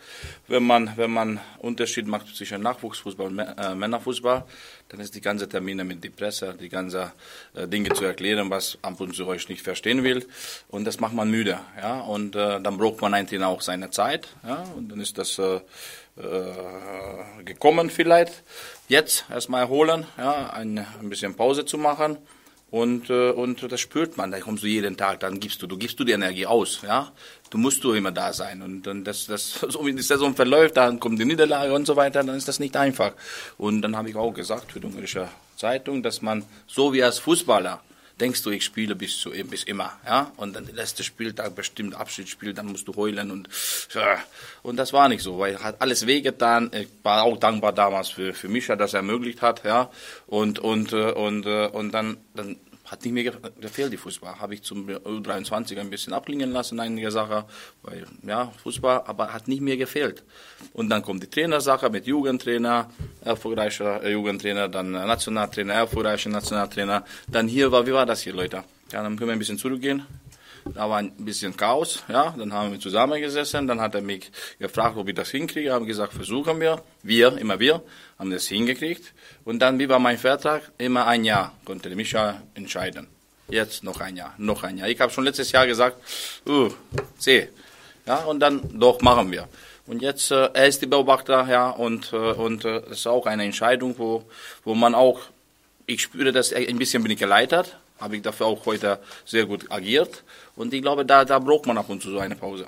wenn 0.48 0.63
man, 0.65 0.94
wenn 0.96 1.12
man 1.12 1.39
Unterschied 1.60 2.08
macht 2.08 2.36
zwischen 2.36 2.63
Nachwuchsfußball 2.63 3.27
und 3.27 3.36
Mä- 3.39 3.75
Männerfußball, 3.75 4.46
dann 4.89 5.00
ist 5.00 5.15
die 5.15 5.22
ganze 5.22 5.48
Termine 5.50 5.84
mit 5.84 6.03
der 6.03 6.10
Presse, 6.10 6.56
die 6.60 6.70
ganze 6.70 7.12
äh, 7.53 7.67
Dinge 7.67 7.89
zu 7.89 8.06
erklären, 8.06 8.50
was 8.50 8.77
ab 8.82 9.00
und 9.00 9.15
zu 9.15 9.27
euch 9.27 9.50
nicht 9.50 9.62
verstehen 9.62 10.03
will. 10.03 10.25
Und 10.70 10.86
das 10.86 11.00
macht 11.00 11.13
man 11.13 11.29
müde, 11.29 11.60
ja. 11.77 12.00
Und 12.01 12.36
äh, 12.36 12.62
dann 12.62 12.77
braucht 12.77 13.01
man 13.01 13.13
eigentlich 13.13 13.41
auch 13.44 13.62
seine 13.62 13.89
Zeit, 13.91 14.27
ja. 14.46 14.63
Und 14.75 14.89
dann 14.89 15.00
ist 15.00 15.17
das, 15.17 15.38
äh, 15.39 15.62
äh, 16.17 17.44
gekommen 17.44 17.91
vielleicht. 17.91 18.44
Jetzt 18.88 19.25
erstmal 19.29 19.62
erholen, 19.62 20.06
ja, 20.17 20.50
ein, 20.50 20.79
ein 20.79 21.10
bisschen 21.10 21.36
Pause 21.36 21.65
zu 21.65 21.77
machen. 21.77 22.17
Und, 22.70 23.10
äh, 23.10 23.32
und 23.32 23.72
das 23.72 23.80
spürt 23.80 24.18
man, 24.18 24.32
da 24.32 24.40
kommst 24.40 24.64
du 24.64 24.68
jeden 24.68 24.98
Tag, 24.98 25.22
dann 25.22 25.40
gibst 25.40 25.62
du, 25.62 25.68
du 25.68 25.78
gibst 25.78 25.98
du 26.00 26.04
die 26.04 26.12
Energie 26.12 26.46
aus, 26.46 26.82
ja. 26.84 27.12
Du 27.50 27.58
musst 27.58 27.82
du 27.86 27.94
immer 27.94 28.12
da 28.12 28.34
sein. 28.34 28.62
Und 28.62 28.84
dann 28.84 29.06
das, 29.06 29.26
das, 29.26 29.54
so 29.70 29.86
wie 29.86 29.94
die 29.94 30.02
Saison 30.02 30.36
verläuft, 30.36 30.76
dann 30.76 31.00
kommt 31.00 31.20
die 31.20 31.26
Niederlage 31.26 31.74
und 31.74 31.88
so 31.88 31.96
weiter, 31.96 32.24
dann 32.24 32.36
ist 32.36 32.48
das 32.48 32.60
nicht 32.60 32.76
einfach. 32.76 33.14
Und 33.58 33.82
dann 33.82 33.96
habe 33.96 34.10
ich 34.10 34.16
auch 34.18 34.34
gesagt 34.34 34.74
für 34.74 34.82
die 34.82 34.88
ungarische 34.88 35.30
Zeitung, 35.56 36.04
dass 36.04 36.22
man, 36.22 36.44
so 36.68 36.92
wie 36.92 37.04
als 37.04 37.20
Fußballer, 37.20 37.82
denkst 38.20 38.44
du, 38.44 38.50
ich 38.52 38.66
spiele 38.66 38.96
bis 38.96 39.18
zu 39.18 39.32
bis 39.32 39.64
immer, 39.64 39.94
ja? 40.06 40.32
Und 40.38 40.56
dann 40.56 40.66
der 40.66 40.76
letzte 40.76 41.04
Spieltag 41.04 41.56
bestimmt 41.56 41.96
Abschiedsspiel, 41.96 42.54
dann 42.54 42.68
musst 42.68 42.88
du 42.88 42.96
heulen 42.96 43.32
und 43.32 43.50
und 44.64 44.78
das 44.78 44.94
war 44.94 45.10
nicht 45.10 45.24
so, 45.24 45.40
weil 45.40 45.60
hat 45.60 45.82
alles 45.82 46.08
wehgetan. 46.08 46.72
Ich 46.74 46.90
war 47.04 47.24
auch 47.24 47.38
dankbar 47.38 47.74
damals 47.74 48.10
für 48.10 48.34
für 48.34 48.48
Mischa, 48.48 48.76
dass 48.76 48.94
er 48.94 49.00
ermöglicht 49.00 49.42
hat, 49.42 49.64
ja? 49.64 49.90
Und 50.26 50.60
und 50.60 50.94
äh, 50.94 51.12
und 51.12 51.46
äh, 51.46 51.68
und 51.68 51.92
dann 51.92 52.18
dann 52.34 52.58
hat 52.88 53.03
nicht 53.03 53.13
mehr 53.13 53.32
gefehlt, 53.60 53.91
die 53.91 53.98
Fußball. 53.98 54.39
Habe 54.39 54.53
ich 54.56 54.63
zum 54.63 54.88
U23 54.88 55.79
ein 55.79 55.89
bisschen 55.89 56.13
abklingen 56.13 56.51
lassen, 56.51 56.79
einige 56.79 57.12
Sachen, 57.12 57.44
weil, 57.84 58.06
ja, 58.25 58.51
Fußball, 58.63 59.03
aber 59.06 59.34
hat 59.34 59.48
nicht 59.48 59.62
mehr 59.62 59.77
gefehlt. 59.77 60.24
Und 60.74 60.89
dann 60.89 61.01
kommt 61.01 61.24
die 61.24 61.29
Trainersache 61.29 61.89
mit 61.89 62.08
Jugendtrainer, 62.08 62.89
erfolgreicher 63.22 64.08
Jugendtrainer, 64.08 64.70
dann 64.70 64.91
Nationaltrainer, 64.91 65.74
erfolgreicher 65.74 66.29
Nationaltrainer. 66.29 67.03
Dann 67.27 67.48
hier 67.48 67.72
war, 67.72 67.86
wie 67.86 67.94
war 67.94 68.06
das 68.06 68.22
hier, 68.22 68.34
Leute? 68.34 68.63
Ja, 68.91 69.03
dann 69.03 69.17
können 69.17 69.29
wir 69.29 69.34
ein 69.34 69.39
bisschen 69.39 69.58
zurückgehen. 69.58 70.06
Da 70.74 70.90
war 70.90 70.98
ein 70.98 71.12
bisschen 71.18 71.56
Chaos, 71.56 72.04
ja, 72.08 72.34
dann 72.38 72.54
haben 72.54 72.72
wir 72.72 72.80
zusammengesessen, 72.80 73.68
dann 73.68 73.82
hat 73.82 73.96
er 73.96 74.02
mich 74.02 74.32
gefragt, 74.60 74.98
ob 74.98 75.08
ich 75.08 75.16
das 75.16 75.30
hinkriege, 75.30 75.74
haben 75.74 75.86
gesagt, 75.86 76.14
versuchen 76.14 76.60
wir, 76.60 76.82
wir, 77.04 77.38
immer 77.38 77.60
wir, 77.60 77.82
haben 78.20 78.32
das 78.32 78.48
hingekriegt. 78.48 79.14
Und 79.46 79.60
dann, 79.60 79.80
wie 79.80 79.90
war 79.90 80.00
mein 80.00 80.18
Vertrag? 80.18 80.62
Immer 80.78 81.08
ein 81.08 81.24
Jahr 81.24 81.54
konnte 81.66 81.96
Micha 81.96 82.42
entscheiden. 82.54 83.08
Jetzt 83.50 83.84
noch 83.84 84.02
ein 84.02 84.18
Jahr, 84.18 84.34
noch 84.38 84.64
ein 84.64 84.78
Jahr. 84.78 84.90
Ich 84.90 85.00
habe 85.00 85.12
schon 85.12 85.24
letztes 85.24 85.52
Jahr 85.52 85.66
gesagt, 85.66 85.98
uh, 86.48 86.70
C. 87.18 87.50
Ja, 88.06 88.18
und 88.24 88.40
dann 88.40 88.62
doch 88.80 89.02
machen 89.02 89.32
wir. 89.32 89.48
Und 89.86 90.02
jetzt, 90.02 90.32
äh, 90.32 90.50
er 90.54 90.68
ist 90.68 90.82
die 90.82 90.86
Beobachter, 90.86 91.48
ja, 91.50 91.70
und, 91.70 92.12
äh, 92.12 92.18
und 92.18 92.66
äh, 92.66 92.92
ist 92.92 93.08
auch 93.08 93.26
eine 93.26 93.46
Entscheidung, 93.46 93.98
wo, 93.98 94.24
wo 94.66 94.76
man 94.76 94.94
auch, 94.94 95.22
ich 95.88 96.01
spüre, 96.01 96.32
dass 96.32 96.53
ein 96.53 96.77
bisschen 96.77 97.01
bin 97.01 97.13
ich 97.13 97.20
geleitet, 97.20 97.79
habe 98.00 98.17
ich 98.17 98.22
dafür 98.22 98.46
auch 98.46 98.65
heute 98.65 99.01
sehr 99.25 99.46
gut 99.46 99.72
agiert. 99.72 100.24
Und 100.56 100.74
ich 100.74 100.82
glaube, 100.82 101.06
da, 101.06 101.25
da 101.25 101.39
braucht 101.39 101.65
man 101.65 101.77
ab 101.77 101.89
und 101.89 102.03
zu 102.03 102.12
so 102.12 102.20
eine 102.20 102.36
Pause. 102.36 102.67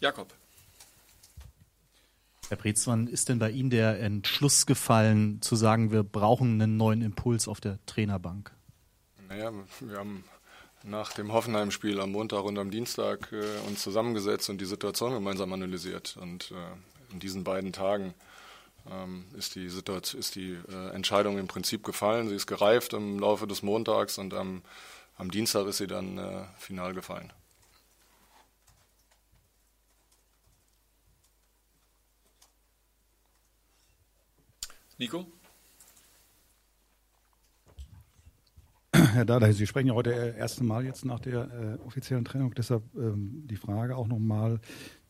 Jakob. 0.00 0.32
Herr 2.48 2.56
Preetz, 2.56 2.86
wann 2.88 3.06
ist 3.06 3.28
denn 3.28 3.38
bei 3.38 3.50
Ihnen 3.50 3.70
der 3.70 4.00
Entschluss 4.00 4.66
gefallen, 4.66 5.40
zu 5.42 5.54
sagen, 5.54 5.92
wir 5.92 6.02
brauchen 6.02 6.60
einen 6.60 6.76
neuen 6.78 7.02
Impuls 7.02 7.46
auf 7.46 7.60
der 7.60 7.78
Trainerbank? 7.86 8.50
Naja, 9.28 9.52
wir 9.80 9.98
haben 9.98 10.24
nach 10.82 11.12
dem 11.12 11.30
Hoffenheim-Spiel 11.32 12.00
am 12.00 12.10
Montag 12.10 12.42
und 12.42 12.58
am 12.58 12.70
Dienstag 12.70 13.30
äh, 13.32 13.68
uns 13.68 13.82
zusammengesetzt 13.82 14.48
und 14.48 14.60
die 14.60 14.64
Situation 14.64 15.12
gemeinsam 15.12 15.52
analysiert. 15.52 16.16
Und 16.20 16.50
äh, 16.50 17.12
in 17.12 17.20
diesen 17.20 17.44
beiden 17.44 17.72
Tagen 17.72 18.14
ist 19.36 19.54
die, 19.54 19.68
Situation, 19.68 20.20
ist 20.20 20.34
die 20.34 20.58
äh, 20.68 20.90
Entscheidung 20.94 21.38
im 21.38 21.46
Prinzip 21.46 21.84
gefallen. 21.84 22.28
Sie 22.28 22.34
ist 22.34 22.46
gereift 22.46 22.92
im 22.92 23.18
Laufe 23.18 23.46
des 23.46 23.62
Montags 23.62 24.18
und 24.18 24.34
am, 24.34 24.62
am 25.16 25.30
Dienstag 25.30 25.66
ist 25.66 25.78
sie 25.78 25.86
dann 25.86 26.18
äh, 26.18 26.44
final 26.58 26.94
gefallen. 26.94 27.32
Nico? 34.98 35.26
Herr 38.92 39.24
Dada, 39.24 39.50
Sie 39.52 39.66
sprechen 39.66 39.88
ja 39.88 39.94
heute 39.94 40.10
das 40.10 40.36
erste 40.36 40.64
Mal 40.64 40.84
jetzt 40.84 41.04
nach 41.04 41.20
der 41.20 41.78
äh, 41.80 41.86
offiziellen 41.86 42.24
Trennung. 42.24 42.52
Deshalb 42.54 42.82
ähm, 42.94 43.46
die 43.46 43.56
Frage 43.56 43.96
auch 43.96 44.06
nochmal, 44.06 44.60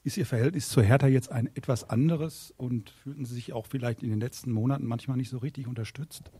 ist 0.02 0.16
Ihr 0.16 0.26
Verhältnis 0.26 0.69
zur 0.69 0.83
Hertha 0.83 1.07
jetzt 1.07 1.30
ein 1.30 1.50
etwas 1.54 1.88
anderes 1.88 2.54
und 2.57 2.90
fühlten 2.90 3.25
Sie 3.25 3.35
sich 3.35 3.52
auch 3.52 3.66
vielleicht 3.66 4.02
in 4.02 4.11
den 4.11 4.21
letzten 4.21 4.50
Monaten 4.52 4.87
manchmal 4.87 5.16
nicht 5.16 5.30
so 5.30 5.38
richtig 5.38 5.66
unterstützt? 5.66 6.30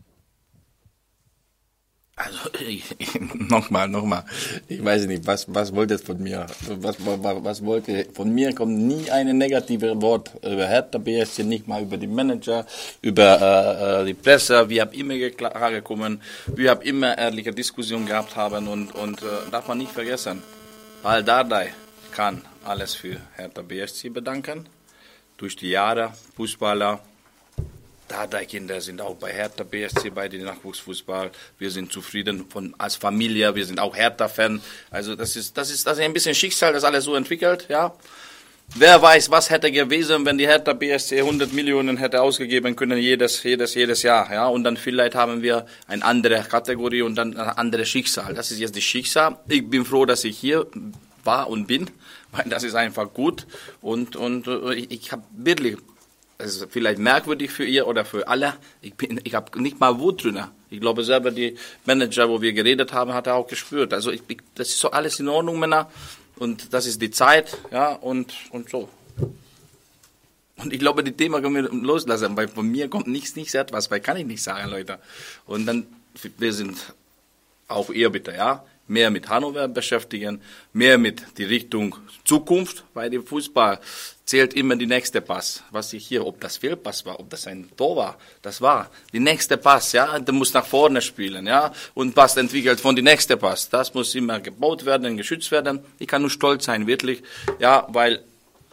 Also 2.15 2.37
nochmal, 3.49 3.87
nochmal. 3.87 4.25
Ich 4.67 4.83
weiß 4.83 5.07
nicht, 5.07 5.25
was, 5.25 5.45
was 5.53 5.73
wollte 5.73 5.95
es 5.95 6.01
von 6.01 6.21
mir? 6.21 6.45
Was, 6.77 6.97
was, 7.05 7.43
was 7.43 7.65
wollte 7.65 8.05
von 8.13 8.33
mir 8.33 8.53
kommt 8.53 8.77
nie 8.77 9.09
ein 9.09 9.37
negatives 9.37 9.99
Wort 10.01 10.35
über 10.43 10.67
Hertha 10.67 10.97
BSC, 10.97 11.43
nicht 11.43 11.67
mal 11.67 11.81
über 11.81 11.97
die 11.97 12.07
Manager, 12.07 12.65
über 13.01 13.41
äh, 13.41 14.01
äh 14.01 14.05
die 14.05 14.13
Presse. 14.13 14.69
Wir 14.69 14.81
haben 14.81 14.91
immer 14.91 15.29
klargekommen, 15.29 16.21
wir 16.47 16.71
haben 16.71 16.81
immer 16.81 17.17
ehrliche 17.17 17.51
Diskussionen 17.51 18.05
gehabt 18.05 18.35
haben 18.35 18.67
und 18.67 18.93
und 18.93 19.21
äh, 19.21 19.49
darf 19.49 19.67
man 19.67 19.77
nicht 19.77 19.91
vergessen, 19.91 20.43
Al 21.03 21.23
Dardai 21.23 21.71
kann 22.11 22.41
alles 22.63 22.95
für 22.95 23.17
Hertha 23.35 23.61
BSC 23.61 24.09
bedanken. 24.09 24.67
Durch 25.37 25.55
die 25.55 25.69
Jahre 25.69 26.13
Fußballer 26.35 27.01
Dardai-Kinder 28.07 28.81
sind 28.81 29.01
auch 29.01 29.15
bei 29.15 29.31
Hertha 29.31 29.63
BSC 29.63 30.09
bei 30.09 30.27
den 30.27 30.43
Nachwuchsfußball. 30.43 31.31
Wir 31.57 31.71
sind 31.71 31.91
zufrieden 31.91 32.45
von, 32.49 32.75
als 32.77 32.97
Familie. 32.97 33.55
Wir 33.55 33.65
sind 33.65 33.79
auch 33.79 33.95
Hertha-Fan. 33.95 34.61
Also 34.89 35.15
das 35.15 35.35
ist, 35.35 35.57
das 35.57 35.71
ist, 35.71 35.87
das 35.87 35.97
ist 35.97 36.03
ein 36.03 36.13
bisschen 36.13 36.35
Schicksal, 36.35 36.73
das 36.73 36.83
alles 36.83 37.05
so 37.05 37.15
entwickelt, 37.15 37.67
ja. 37.69 37.93
Wer 38.75 39.01
weiß, 39.01 39.29
was 39.31 39.49
hätte 39.49 39.69
gewesen, 39.69 40.25
wenn 40.25 40.37
die 40.37 40.47
Hertha 40.47 40.71
BSC 40.71 41.19
100 41.19 41.51
Millionen 41.51 41.97
hätte 41.97 42.21
ausgegeben 42.21 42.75
können 42.77 42.97
jedes, 42.97 43.43
jedes, 43.43 43.75
jedes 43.75 44.03
Jahr, 44.03 44.31
ja. 44.31 44.47
Und 44.47 44.63
dann 44.63 44.77
vielleicht 44.77 45.15
haben 45.15 45.41
wir 45.41 45.65
eine 45.87 46.03
andere 46.03 46.43
Kategorie 46.43 47.01
und 47.01 47.15
dann 47.15 47.35
ein 47.37 47.57
anderes 47.57 47.89
Schicksal. 47.89 48.33
Das 48.33 48.51
ist 48.51 48.59
jetzt 48.59 48.75
das 48.75 48.83
Schicksal. 48.83 49.37
Ich 49.47 49.69
bin 49.69 49.85
froh, 49.85 50.05
dass 50.05 50.23
ich 50.23 50.37
hier 50.37 50.67
war 51.23 51.49
und 51.49 51.67
bin, 51.67 51.89
weil 52.31 52.45
das 52.49 52.63
ist 52.63 52.75
einfach 52.75 53.13
gut. 53.13 53.45
Und, 53.81 54.15
und 54.15 54.47
äh, 54.47 54.73
ich, 54.73 54.91
ich 54.91 55.11
habe 55.11 55.23
wirklich 55.31 55.77
es 56.43 56.55
ist 56.55 56.71
vielleicht 56.71 56.99
merkwürdig 56.99 57.51
für 57.51 57.65
ihr 57.65 57.87
oder 57.87 58.03
für 58.05 58.27
alle. 58.27 58.55
Ich, 58.81 58.93
ich 59.23 59.35
habe 59.35 59.61
nicht 59.61 59.79
mal 59.79 59.99
Wut 59.99 60.23
drin. 60.23 60.43
Ich 60.69 60.79
glaube 60.79 61.03
selber, 61.03 61.31
die 61.31 61.55
Manager, 61.85 62.29
wo 62.29 62.41
wir 62.41 62.53
geredet 62.53 62.93
haben, 62.93 63.13
hat 63.13 63.27
er 63.27 63.35
auch 63.35 63.47
gespürt. 63.47 63.93
Also 63.93 64.11
ich, 64.11 64.21
ich, 64.27 64.39
das 64.55 64.69
ist 64.69 64.79
so 64.79 64.91
alles 64.91 65.19
in 65.19 65.27
Ordnung, 65.27 65.59
Männer. 65.59 65.89
Und 66.37 66.73
das 66.73 66.85
ist 66.87 67.01
die 67.01 67.11
Zeit, 67.11 67.57
ja, 67.71 67.93
und, 67.93 68.33
und 68.51 68.69
so. 68.69 68.89
Und 70.57 70.73
ich 70.73 70.79
glaube, 70.79 71.03
die 71.03 71.11
Thema 71.11 71.41
können 71.41 71.55
wir 71.55 71.69
loslassen, 71.69 72.35
weil 72.35 72.47
von 72.47 72.67
mir 72.67 72.87
kommt 72.89 73.07
nichts, 73.07 73.35
nichts 73.35 73.53
etwas, 73.53 73.91
weil 73.91 73.99
kann 73.99 74.17
ich 74.17 74.25
nicht 74.25 74.43
sagen, 74.43 74.69
Leute. 74.69 74.99
Und 75.45 75.65
dann, 75.65 75.85
wir 76.37 76.53
sind 76.53 76.77
auch 77.67 77.89
ihr 77.89 78.09
bitte, 78.09 78.31
ja 78.31 78.63
mehr 78.91 79.09
mit 79.09 79.29
Hannover 79.29 79.67
beschäftigen, 79.67 80.41
mehr 80.73 80.97
mit 80.97 81.23
die 81.37 81.45
Richtung 81.45 81.95
Zukunft, 82.25 82.83
weil 82.93 83.13
im 83.13 83.25
Fußball 83.25 83.79
zählt 84.25 84.53
immer 84.53 84.75
die 84.75 84.85
nächste 84.85 85.21
Pass. 85.21 85.63
Was 85.71 85.93
ich 85.93 86.05
hier, 86.05 86.25
ob 86.25 86.39
das 86.41 86.57
Fehlpass 86.57 87.05
war, 87.05 87.19
ob 87.19 87.29
das 87.29 87.47
ein 87.47 87.69
Tor 87.77 87.95
war, 87.95 88.17
das 88.41 88.61
war 88.61 88.89
die 89.13 89.19
nächste 89.19 89.57
Pass, 89.57 89.93
ja, 89.93 90.19
der 90.19 90.33
muss 90.33 90.53
nach 90.53 90.65
vorne 90.65 91.01
spielen, 91.01 91.47
ja, 91.47 91.71
und 91.93 92.13
Pass 92.13 92.37
entwickelt 92.37 92.79
von 92.79 92.95
die 92.95 93.01
nächste 93.01 93.37
Pass. 93.37 93.69
Das 93.69 93.93
muss 93.93 94.13
immer 94.13 94.39
gebaut 94.39 94.85
werden, 94.85 95.17
geschützt 95.17 95.51
werden. 95.51 95.79
Ich 95.97 96.07
kann 96.07 96.21
nur 96.21 96.29
stolz 96.29 96.65
sein, 96.65 96.85
wirklich, 96.85 97.23
ja, 97.59 97.87
weil 97.89 98.23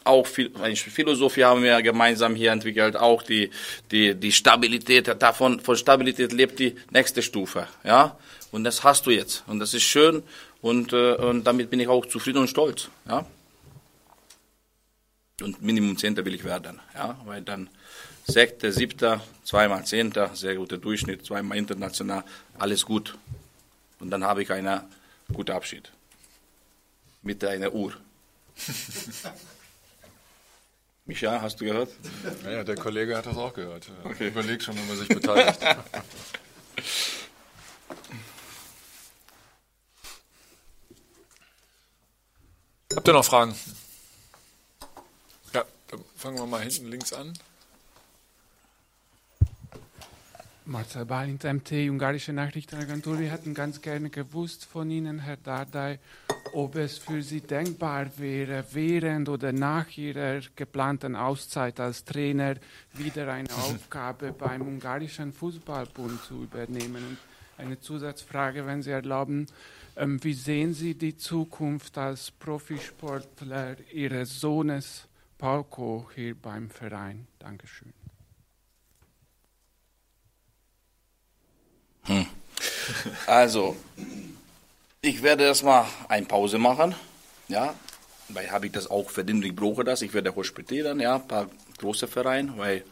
auch 0.05 0.27
Philosophie 0.27 1.45
haben 1.45 1.63
wir 1.63 1.83
gemeinsam 1.83 2.35
hier 2.35 2.51
entwickelt, 2.53 2.97
auch 2.97 3.23
die, 3.23 3.51
die, 3.91 4.15
die 4.15 4.33
Stabilität, 4.33 5.15
davon, 5.21 5.61
von 5.61 5.77
Stabilität 5.77 6.33
lebt 6.33 6.59
die 6.59 6.75
nächste 6.91 7.23
Stufe, 7.23 7.69
ja. 7.85 8.17
Und 8.51 8.65
das 8.65 8.83
hast 8.83 9.07
du 9.07 9.11
jetzt. 9.11 9.45
Und 9.47 9.59
das 9.59 9.75
ist 9.75 9.83
schön 9.83 10.23
und, 10.63 10.93
äh, 10.93 11.15
und 11.15 11.45
damit 11.45 11.71
bin 11.71 11.81
ich 11.81 11.89
auch 11.89 12.07
zufrieden 12.07 12.39
und 12.39 12.49
stolz. 12.49 12.89
Ja? 13.07 13.27
Und 15.43 15.63
Minimum 15.63 15.97
Zehnter 15.97 16.25
will 16.25 16.35
ich 16.35 16.45
werden. 16.45 16.81
Ja? 16.95 17.19
Weil 17.25 17.43
dann 17.43 17.69
Sechster, 18.27 18.73
Siebter, 18.73 19.23
zweimal 19.45 19.85
Zehnter, 19.87 20.35
sehr 20.35 20.57
guter 20.57 20.79
Durchschnitt, 20.79 21.25
zweimal 21.25 21.57
international, 21.59 22.25
alles 22.59 22.85
gut. 22.85 23.17
Und 24.01 24.11
dann 24.11 24.25
habe 24.25 24.43
ich 24.43 24.51
einen 24.53 24.81
guten 25.33 25.53
Abschied. 25.53 25.91
Mit 27.23 27.45
einer 27.45 27.73
Uhr. 27.73 27.95
Micha, 31.07 31.41
hast 31.41 31.61
du 31.61 31.65
gehört? 31.65 31.91
Ja, 32.45 32.65
der 32.65 32.77
Kollege 32.77 33.17
hat 33.17 33.27
das 33.27 33.37
auch 33.37 33.55
gehört. 33.55 33.91
Okay. 34.05 34.29
Überlegt 34.29 34.63
schon, 34.63 34.77
ob 34.79 34.91
er 34.91 34.97
sich 34.97 35.09
beteiligt. 35.09 35.59
Habt 43.09 43.15
ihr 43.15 43.19
noch 43.21 43.25
Fragen? 43.25 43.55
Ja, 45.55 45.65
dann 45.91 46.01
fangen 46.15 46.37
wir 46.37 46.45
mal 46.45 46.61
hinten 46.61 46.91
links 46.91 47.15
an. 47.15 47.33
Marcel 50.67 51.07
Balint, 51.07 51.43
MT, 51.43 51.89
Ungarische 51.89 52.35
Nachrichtenagentur. 52.35 53.19
Wir 53.19 53.31
hätten 53.31 53.55
ganz 53.55 53.81
gerne 53.81 54.11
gewusst 54.11 54.67
von 54.67 54.91
Ihnen, 54.91 55.21
Herr 55.21 55.39
Dardai, 55.39 56.01
ob 56.53 56.77
es 56.77 56.99
für 56.99 57.23
Sie 57.23 57.41
denkbar 57.41 58.11
wäre, 58.19 58.63
während 58.73 59.31
oder 59.31 59.53
nach 59.53 59.89
Ihrer 59.97 60.41
geplanten 60.55 61.17
Auszeit 61.17 61.81
als 61.81 62.05
Trainer 62.05 62.57
wieder 62.93 63.33
eine 63.33 63.49
Aufgabe 63.55 64.33
beim 64.33 64.61
ungarischen 64.61 65.33
Fußballbund 65.33 66.25
zu 66.25 66.43
übernehmen. 66.43 67.03
Und 67.09 67.19
eine 67.59 67.81
Zusatzfrage, 67.81 68.67
wenn 68.67 68.83
Sie 68.83 68.91
erlauben, 68.91 69.47
ähm, 69.97 70.23
wie 70.23 70.35
sehen 70.35 70.75
Sie 70.75 70.95
die 70.95 71.17
Zukunft 71.17 71.99
als 71.99 72.31
Profisportler 72.31 73.77
Ihres 73.93 74.41
Sohnes 74.41 75.07
Palko 75.37 76.09
hier 76.15 76.35
beim 76.35 76.71
Verein? 76.71 77.27
Dankeschön. 77.39 77.93
Hm. 82.05 82.27
Also, 83.27 83.77
ich 85.01 85.23
werde 85.23 85.45
erstmal 85.45 85.87
eine 86.09 86.27
Pause 86.27 86.59
machen, 86.59 86.95
ja, 87.49 87.75
weil 88.29 88.51
habe 88.51 88.67
ich 88.67 88.73
das 88.73 88.91
auch 88.91 89.11
verdient, 89.11 89.45
ich 89.45 89.55
brauche 89.55 89.85
das. 89.85 90.03
Ich 90.03 90.15
werde 90.15 90.35
hospitieren, 90.35 91.01
ja, 91.01 91.17
ein 91.17 91.29
paar 91.29 91.49
große 91.79 92.09
Vereine, 92.09 92.57
weil 92.57 92.85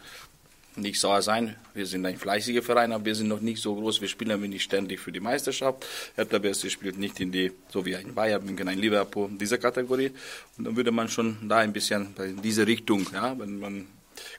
nicht 0.77 1.01
sauer 1.01 1.23
sein, 1.23 1.57
wir 1.75 1.87
sind 1.87 2.05
ein 2.07 2.17
fleißiger 2.17 2.63
Verein, 2.63 2.93
aber 2.93 3.05
wir 3.05 3.15
sind 3.15 3.29
noch 3.29 3.41
nicht 3.41 3.63
so 3.63 3.75
groß, 3.75 4.01
wir 4.01 4.09
spielen 4.09 4.41
nicht 4.43 4.63
ständig 4.63 5.01
für 5.01 5.13
die 5.13 5.21
Meisterschaft. 5.21 5.87
Hertha 6.15 6.39
BSC 6.39 6.71
spielt 6.71 6.99
nicht 6.99 7.19
in 7.21 7.33
die, 7.33 7.53
so 7.69 7.85
wie 7.85 7.97
ein 7.97 8.15
Bayern 8.15 8.45
München, 8.45 8.69
ein 8.69 8.79
Liverpool, 8.79 9.31
diese 9.33 9.59
Kategorie. 9.59 10.13
Und 10.59 10.65
dann 10.65 10.77
würde 10.77 10.91
man 10.91 11.09
schon 11.09 11.49
da 11.49 11.59
ein 11.59 11.73
bisschen 11.73 12.15
in 12.19 12.43
diese 12.43 12.67
Richtung, 12.67 13.07
ja, 13.13 13.39
wenn 13.39 13.59
man 13.59 13.87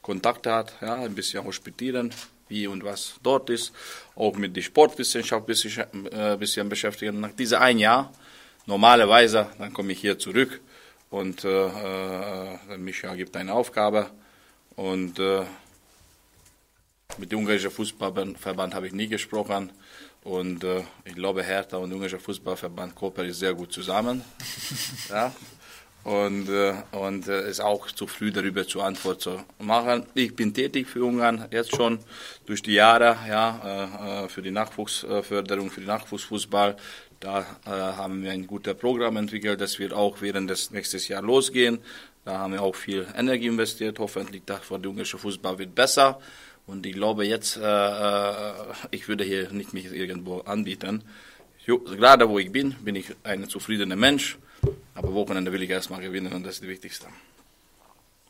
Kontakte 0.02 0.52
hat, 0.52 0.74
ja, 0.82 0.96
ein 0.96 1.16
bisschen 1.16 1.44
hospitieren, 1.44 2.14
wie 2.50 2.68
und 2.68 2.84
was 2.84 3.16
dort 3.24 3.50
ist, 3.50 3.74
auch 4.16 4.36
mit 4.38 4.56
der 4.56 4.62
Sportwissenschaft 4.62 5.44
ein 5.44 5.48
bisschen, 5.48 5.86
äh, 6.12 6.38
bisschen 6.40 6.70
beschäftigen. 6.70 7.20
Nach 7.20 7.32
diesem 7.32 7.60
ein 7.60 7.80
Jahr, 7.80 8.14
normalerweise, 8.66 9.50
dann 9.58 9.74
komme 9.74 9.92
ich 9.92 10.00
hier 10.00 10.18
zurück 10.18 10.62
und 11.10 11.44
äh, 11.44 11.68
äh, 11.68 12.78
Micha 12.78 13.16
gibt 13.16 13.36
eine 13.36 13.54
Aufgabe 13.54 14.10
und 14.76 15.20
äh, 15.20 15.44
mit 17.18 17.32
dem 17.32 17.40
ungarischen 17.40 17.72
Fußballverband 17.72 18.74
habe 18.74 18.88
ich 18.88 18.94
nie 18.94 19.08
gesprochen 19.08 19.72
und 20.24 20.64
äh, 20.64 20.84
ich 21.06 21.16
glaube, 21.16 21.44
Hertha 21.44 21.78
und 21.78 21.90
der 21.90 21.96
ungarische 21.96 22.20
Fußballverband 22.20 22.96
kooperieren 22.96 23.34
sehr 23.34 23.54
gut 23.54 23.72
zusammen. 23.72 24.24
ja 25.10 25.34
und, 26.08 26.48
äh, 26.48 26.74
und 26.92 27.28
äh, 27.28 27.50
ist 27.50 27.60
auch 27.60 27.88
zu 27.88 28.08
früh 28.08 28.32
darüber 28.32 28.66
zu 28.66 28.82
Antwort 28.82 29.20
zu 29.20 29.44
machen. 29.60 30.06
Ich 30.14 30.34
bin 30.34 30.54
tätig 30.54 30.88
für 30.88 31.04
Ungarn 31.04 31.46
jetzt 31.52 31.76
schon 31.76 32.00
durch 32.46 32.62
die 32.62 32.76
Jahre, 32.76 33.18
ja, 33.28 34.24
äh, 34.24 34.30
für 34.30 34.42
die 34.42 34.52
Nachwuchsförderung, 34.52 35.70
für 35.70 35.82
den 35.82 35.88
Nachwuchsfußball. 35.88 36.78
Da 37.20 37.42
äh, 37.66 37.70
haben 37.70 38.24
wir 38.24 38.32
ein 38.32 38.48
gutes 38.48 38.76
Programm 38.76 39.18
entwickelt, 39.18 39.60
das 39.60 39.80
wird 39.80 39.92
auch 39.92 40.22
während 40.22 40.50
des 40.50 40.72
nächsten 40.72 41.00
Jahr 41.12 41.22
losgehen. 41.22 41.80
Da 42.24 42.38
haben 42.38 42.54
wir 42.54 42.62
auch 42.62 42.76
viel 42.76 43.06
Energie 43.14 43.48
investiert. 43.48 44.00
Hoffentlich 44.00 44.44
der 44.46 44.62
ungarische 44.72 45.18
Fußball 45.18 45.60
wird 45.60 45.76
besser. 45.76 46.20
Und 46.68 46.86
ich 46.86 46.94
glaube 46.94 47.26
jetzt, 47.26 47.58
äh, 47.58 47.62
äh, 47.62 48.52
ich 48.92 49.08
würde 49.08 49.24
hier 49.24 49.50
nicht 49.52 49.74
mich 49.74 49.86
irgendwo 49.92 50.42
anbieten. 50.42 51.04
Gerade 51.66 52.30
wo 52.30 52.40
ich 52.40 52.52
bin, 52.52 52.76
bin 52.82 52.96
ich 52.96 53.08
ein 53.24 53.50
zufriedener 53.50 53.98
Mensch 53.98 54.38
aber 54.98 55.14
Wochenende 55.14 55.52
will 55.52 55.62
ich 55.62 55.70
erstmal 55.70 56.02
gewinnen 56.02 56.34
und 56.34 56.44
das 56.44 56.56
ist 56.56 56.64
das 56.64 56.70
Wichtigste. 56.70 57.08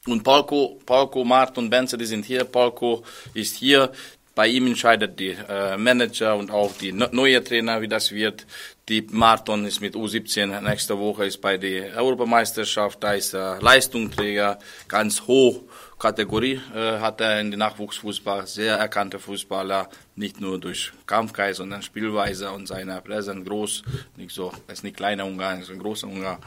Und 0.06 0.24
Palko, 0.24 0.80
Palko, 0.86 1.24
Mart 1.24 1.58
und 1.58 1.70
Benze, 1.70 1.98
die 1.98 2.06
sind 2.06 2.26
hier. 2.26 2.44
Palko 2.44 3.04
ist 3.34 3.56
hier. 3.56 3.92
Bei 4.38 4.46
ihm 4.46 4.68
entscheidet 4.68 5.20
die 5.20 5.36
äh, 5.50 5.78
Manager 5.78 6.36
und 6.36 6.52
auch 6.52 6.72
die 6.78 6.92
neue 6.92 7.44
Trainer, 7.44 7.82
wie 7.82 7.88
das 7.88 8.12
wird. 8.12 8.46
Die 8.88 9.02
Marton 9.10 9.66
ist 9.66 9.82
mit 9.82 9.96
U17 9.96 10.62
nächste 10.62 11.00
Woche 11.00 11.26
ist 11.26 11.42
bei 11.42 11.58
der 11.58 11.98
Europameisterschaft. 11.98 13.04
Da 13.04 13.14
ist 13.14 13.34
er 13.34 13.60
Leistungsträger, 13.60 14.60
ganz 14.88 15.24
hoch 15.24 15.64
Kategorie 15.98 16.62
äh, 16.76 17.00
hat 17.00 17.20
er 17.20 17.42
in 17.42 17.50
den 17.50 17.58
Nachwuchsfußball. 17.58 18.46
Sehr 18.46 18.76
erkannter 18.78 19.18
Fußballer, 19.18 19.90
nicht 20.16 20.40
nur 20.40 20.60
durch 20.60 20.92
Kampfgeist, 21.08 21.58
sondern 21.58 21.82
Spielweise 21.82 22.52
und 22.52 22.68
seine 22.68 23.02
Präsenz 23.02 23.44
groß. 23.44 23.82
Nicht 24.18 24.36
so, 24.36 24.54
ist 24.68 24.84
nicht 24.84 24.98
kleiner 24.98 25.26
Ungar, 25.26 25.60
ist 25.60 25.72
ein 25.72 25.80
großer 25.80 26.06
Ungar. 26.06 26.40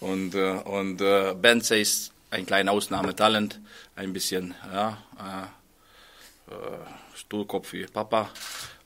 Und, 0.00 0.34
äh, 0.34 0.60
und 0.64 1.00
äh, 1.00 1.34
Benze 1.40 1.78
ist 1.78 2.12
ein 2.30 2.44
kleiner 2.44 2.72
Ausnahmetalent, 2.72 3.58
ein 3.96 4.12
bisschen 4.12 4.54
ja, 4.70 4.98
äh, 5.16 5.59
äh, 6.50 7.16
Stuhlkopf 7.16 7.72
wie 7.72 7.86
Papa 7.86 8.30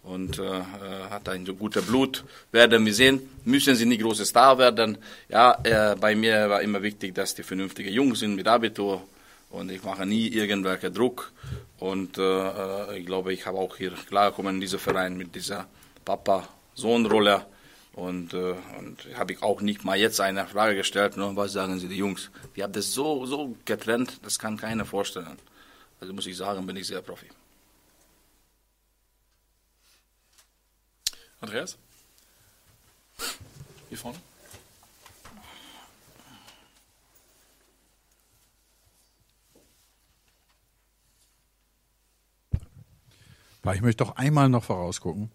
und 0.05 0.39
äh, 0.39 0.43
äh, 0.43 0.63
hat 1.11 1.29
ein 1.29 1.47
so 1.47 1.55
gutes 1.55 1.85
Blut. 1.87 2.25
Werden 2.53 2.85
wir 2.85 2.95
sehen, 2.95 3.29
müssen 3.45 3.75
sie 3.75 3.87
nicht 3.87 4.03
große 4.03 4.25
Star 4.25 4.59
werden. 4.59 4.99
Ja, 5.29 5.59
äh, 5.63 5.97
bei 5.97 6.15
mir 6.15 6.49
war 6.51 6.63
immer 6.63 6.83
wichtig, 6.83 7.15
dass 7.15 7.35
die 7.35 7.43
vernünftige 7.43 7.91
Jungs 7.91 8.21
sind 8.21 8.37
mit 8.37 8.47
Abitur 8.47 9.03
und 9.51 9.71
ich 9.71 9.83
mache 9.83 10.05
nie 10.05 10.29
irgendwelche 10.29 10.91
Druck. 10.91 11.33
Und 11.79 12.19
äh, 12.19 12.99
ich 12.99 13.07
glaube, 13.07 13.33
ich 13.33 13.47
habe 13.47 13.59
auch 13.59 13.77
hier 13.77 13.93
klargekommen 14.09 14.57
in 14.57 14.61
diesem 14.61 14.79
Verein 14.79 15.17
mit 15.17 15.35
dieser 15.35 15.67
Papa-Sohn-Rolle. 16.05 17.47
Und, 17.95 18.35
äh, 18.35 18.55
und 18.79 19.07
habe 19.15 19.33
ich 19.33 19.43
auch 19.43 19.61
nicht 19.61 19.85
mal 19.85 19.97
jetzt 19.97 20.21
eine 20.21 20.47
Frage 20.47 20.75
gestellt, 20.77 21.17
nur 21.17 21.37
was 21.37 21.53
sagen 21.53 21.79
Sie 21.79 21.89
die 21.89 21.97
Jungs? 21.97 22.31
Wir 22.53 22.65
haben 22.65 22.73
das 22.73 22.93
so, 22.93 23.25
so 23.25 23.55
getrennt, 23.65 24.19
das 24.25 24.39
kann 24.39 24.57
keiner 24.57 24.85
vorstellen. 24.85 25.39
Also 26.01 26.13
muss 26.13 26.27
ich 26.27 26.37
sagen, 26.37 26.67
bin 26.67 26.77
ich 26.77 26.89
sehr 26.89 27.03
Profi. 27.03 27.27
Andreas? 31.45 31.77
Hier 33.91 33.99
vorne? 33.99 34.17
Ich 43.75 43.83
möchte 43.83 44.05
doch 44.05 44.17
einmal 44.17 44.49
noch 44.49 44.65
vorausgucken. 44.65 45.31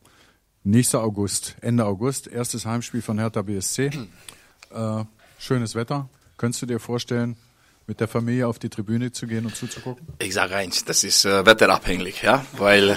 Nächster 0.64 1.02
August, 1.04 1.56
Ende 1.62 1.86
August, 1.86 2.26
erstes 2.28 2.66
Heimspiel 2.66 3.04
von 3.04 3.20
Hertha 3.20 3.44
BSC. 3.44 3.92
Äh, 4.72 5.04
schönes 5.38 5.76
Wetter. 5.76 6.10
Könntest 6.38 6.64
du 6.64 6.66
dir 6.66 6.80
vorstellen, 6.80 7.38
mit 7.90 8.00
der 8.00 8.08
Familie 8.08 8.48
auf 8.48 8.60
die 8.60 8.70
Tribüne 8.70 9.12
zu 9.12 9.26
gehen 9.26 9.46
und 9.48 9.56
zuzugucken? 9.56 10.08
Ich 10.20 10.36
sage 10.36 10.56
eins, 10.56 10.86
das 10.86 11.04
ist 11.04 11.26
äh, 11.26 11.44
wetterabhängig, 11.44 12.22
ja, 12.22 12.46
weil, 12.54 12.96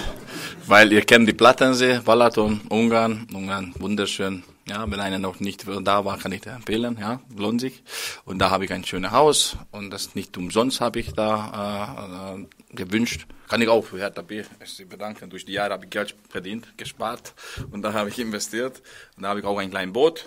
weil 0.66 0.92
ihr 0.92 1.00
kennt 1.00 1.26
die 1.26 1.32
Plattensee, 1.32 2.00
Balaton, 2.04 2.60
Ungarn, 2.68 3.26
Ungarn, 3.32 3.74
wunderschön. 3.78 4.44
Ja, 4.68 4.88
wenn 4.88 5.00
einer 5.00 5.18
noch 5.18 5.40
nicht 5.40 5.66
da 5.66 6.04
war, 6.04 6.18
kann 6.18 6.30
ich 6.30 6.42
dir 6.42 6.50
empfehlen, 6.50 6.98
ja, 7.00 7.20
lohnt 7.34 7.62
sich. 7.62 7.82
Und 8.26 8.38
da 8.38 8.50
habe 8.50 8.66
ich 8.66 8.72
ein 8.72 8.84
schönes 8.84 9.10
Haus 9.10 9.56
und 9.72 9.90
das 9.90 10.14
nicht 10.14 10.36
umsonst 10.36 10.82
habe 10.82 11.00
ich 11.00 11.14
da 11.14 12.36
äh, 12.36 12.42
äh, 12.42 12.76
gewünscht. 12.76 13.26
Kann 13.48 13.62
ich 13.62 13.68
auch 13.68 13.84
für 13.84 13.98
Hertha 13.98 14.20
B 14.20 14.44
bedanken. 14.88 15.30
Durch 15.30 15.46
die 15.46 15.52
Jahre 15.52 15.72
habe 15.72 15.84
ich 15.86 15.90
Geld 15.90 16.14
verdient, 16.28 16.76
gespart 16.76 17.32
und 17.70 17.80
da 17.80 17.94
habe 17.94 18.10
ich 18.10 18.18
investiert. 18.18 18.82
Und 19.16 19.22
da 19.22 19.30
habe 19.30 19.40
ich 19.40 19.46
auch 19.46 19.58
ein 19.58 19.70
kleines 19.70 19.94
Boot. 19.94 20.26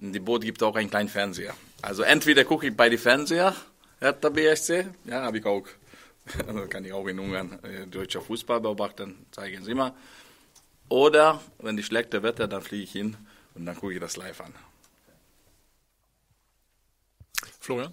Und 0.00 0.12
die 0.12 0.20
Boot 0.20 0.42
gibt 0.42 0.62
auch 0.62 0.76
einen 0.76 0.90
kleinen 0.90 1.08
Fernseher. 1.08 1.54
Also 1.80 2.02
entweder 2.02 2.44
gucke 2.44 2.68
ich 2.68 2.76
bei 2.76 2.88
den 2.88 2.98
Fernseher 2.98 3.54
Hertha 4.00 4.28
BSC, 4.28 4.86
ja, 5.04 5.22
habe 5.22 5.38
ich 5.38 5.46
auch. 5.46 5.66
Also 6.46 6.66
kann 6.68 6.84
ich 6.86 6.92
auch 6.92 7.06
in 7.06 7.18
Ungarn 7.18 7.58
äh, 7.64 7.86
deutscher 7.86 8.22
Fußball 8.22 8.60
beobachten, 8.60 9.26
zeigen 9.30 9.62
Sie 9.62 9.74
mal. 9.74 9.92
Oder 10.88 11.40
wenn 11.58 11.76
die 11.76 11.82
schlechte 11.82 12.22
Wetter, 12.22 12.48
dann 12.48 12.62
fliege 12.62 12.84
ich 12.84 12.92
hin 12.92 13.16
und 13.54 13.66
dann 13.66 13.76
gucke 13.76 13.92
ich 13.92 14.00
das 14.00 14.16
live 14.16 14.40
an. 14.40 14.54
Florian? 17.60 17.92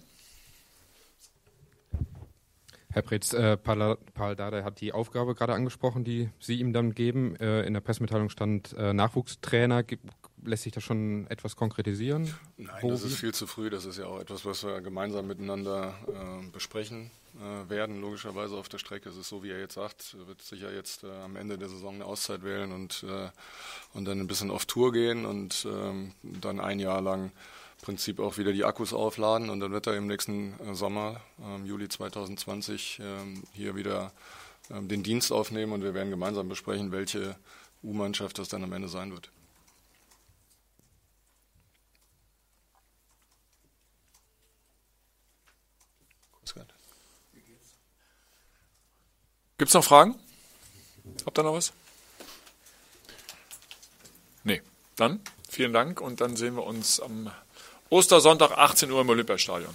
Herr 2.92 3.02
Pretz, 3.02 3.32
äh, 3.32 3.56
Paul, 3.56 3.96
Paul 4.12 4.36
Dardai 4.36 4.64
hat 4.64 4.80
die 4.82 4.92
Aufgabe 4.92 5.34
gerade 5.34 5.54
angesprochen, 5.54 6.04
die 6.04 6.28
Sie 6.38 6.60
ihm 6.60 6.74
dann 6.74 6.94
geben. 6.94 7.36
Äh, 7.36 7.62
in 7.62 7.72
der 7.72 7.80
Pressemitteilung 7.80 8.28
stand 8.28 8.74
äh, 8.74 8.92
Nachwuchstrainer. 8.92 9.82
Lässt 10.44 10.64
sich 10.64 10.72
das 10.72 10.82
schon 10.82 11.26
etwas 11.28 11.54
konkretisieren? 11.54 12.34
Nein, 12.56 12.74
Wo 12.80 12.90
das 12.90 13.04
ist 13.04 13.16
viel 13.16 13.32
zu 13.32 13.46
früh. 13.46 13.70
Das 13.70 13.84
ist 13.84 13.98
ja 13.98 14.06
auch 14.06 14.18
etwas, 14.18 14.44
was 14.44 14.64
wir 14.64 14.80
gemeinsam 14.80 15.26
miteinander 15.28 15.94
äh, 16.08 16.46
besprechen 16.50 17.10
äh, 17.36 17.70
werden, 17.70 18.00
logischerweise 18.00 18.56
auf 18.56 18.68
der 18.68 18.78
Strecke. 18.78 19.08
Es 19.08 19.16
ist 19.16 19.28
so, 19.28 19.42
wie 19.44 19.50
er 19.50 19.60
jetzt 19.60 19.74
sagt, 19.74 20.16
er 20.18 20.26
wird 20.26 20.42
sicher 20.42 20.72
jetzt 20.72 21.04
äh, 21.04 21.10
am 21.10 21.36
Ende 21.36 21.58
der 21.58 21.68
Saison 21.68 21.94
eine 21.94 22.06
Auszeit 22.06 22.42
wählen 22.42 22.72
und, 22.72 23.04
und 23.94 24.04
dann 24.04 24.20
ein 24.20 24.26
bisschen 24.26 24.50
auf 24.50 24.66
Tour 24.66 24.92
gehen 24.92 25.26
und 25.26 25.66
ähm, 25.70 26.12
dann 26.22 26.58
ein 26.58 26.80
Jahr 26.80 27.00
lang 27.00 27.30
Prinzip 27.82 28.20
auch 28.20 28.38
wieder 28.38 28.52
die 28.52 28.64
Akkus 28.64 28.92
aufladen 28.92 29.50
und 29.50 29.58
dann 29.58 29.72
wird 29.72 29.88
er 29.88 29.96
im 29.96 30.06
nächsten 30.06 30.54
äh, 30.60 30.74
Sommer, 30.74 31.20
ähm, 31.42 31.66
Juli 31.66 31.88
2020, 31.88 33.00
ähm, 33.02 33.42
hier 33.52 33.74
wieder 33.74 34.12
den 34.70 35.02
Dienst 35.02 35.32
aufnehmen 35.32 35.72
und 35.72 35.82
wir 35.82 35.92
werden 35.92 36.08
gemeinsam 36.08 36.48
besprechen, 36.48 36.92
welche 36.92 37.36
U-Mannschaft 37.82 38.38
das 38.38 38.48
dann 38.48 38.62
am 38.62 38.72
Ende 38.72 38.88
sein 38.88 39.10
wird. 39.10 39.30
Gibt 49.62 49.68
es 49.68 49.74
noch 49.74 49.84
Fragen? 49.84 50.16
Habt 51.24 51.38
ihr 51.38 51.44
noch 51.44 51.54
was? 51.54 51.72
Nee. 54.42 54.60
Dann 54.96 55.20
vielen 55.48 55.72
Dank 55.72 56.00
und 56.00 56.20
dann 56.20 56.34
sehen 56.34 56.56
wir 56.56 56.64
uns 56.64 56.98
am 56.98 57.30
Ostersonntag 57.88 58.58
18 58.58 58.90
Uhr 58.90 59.02
im 59.02 59.08
Olympiastadion. 59.08 59.72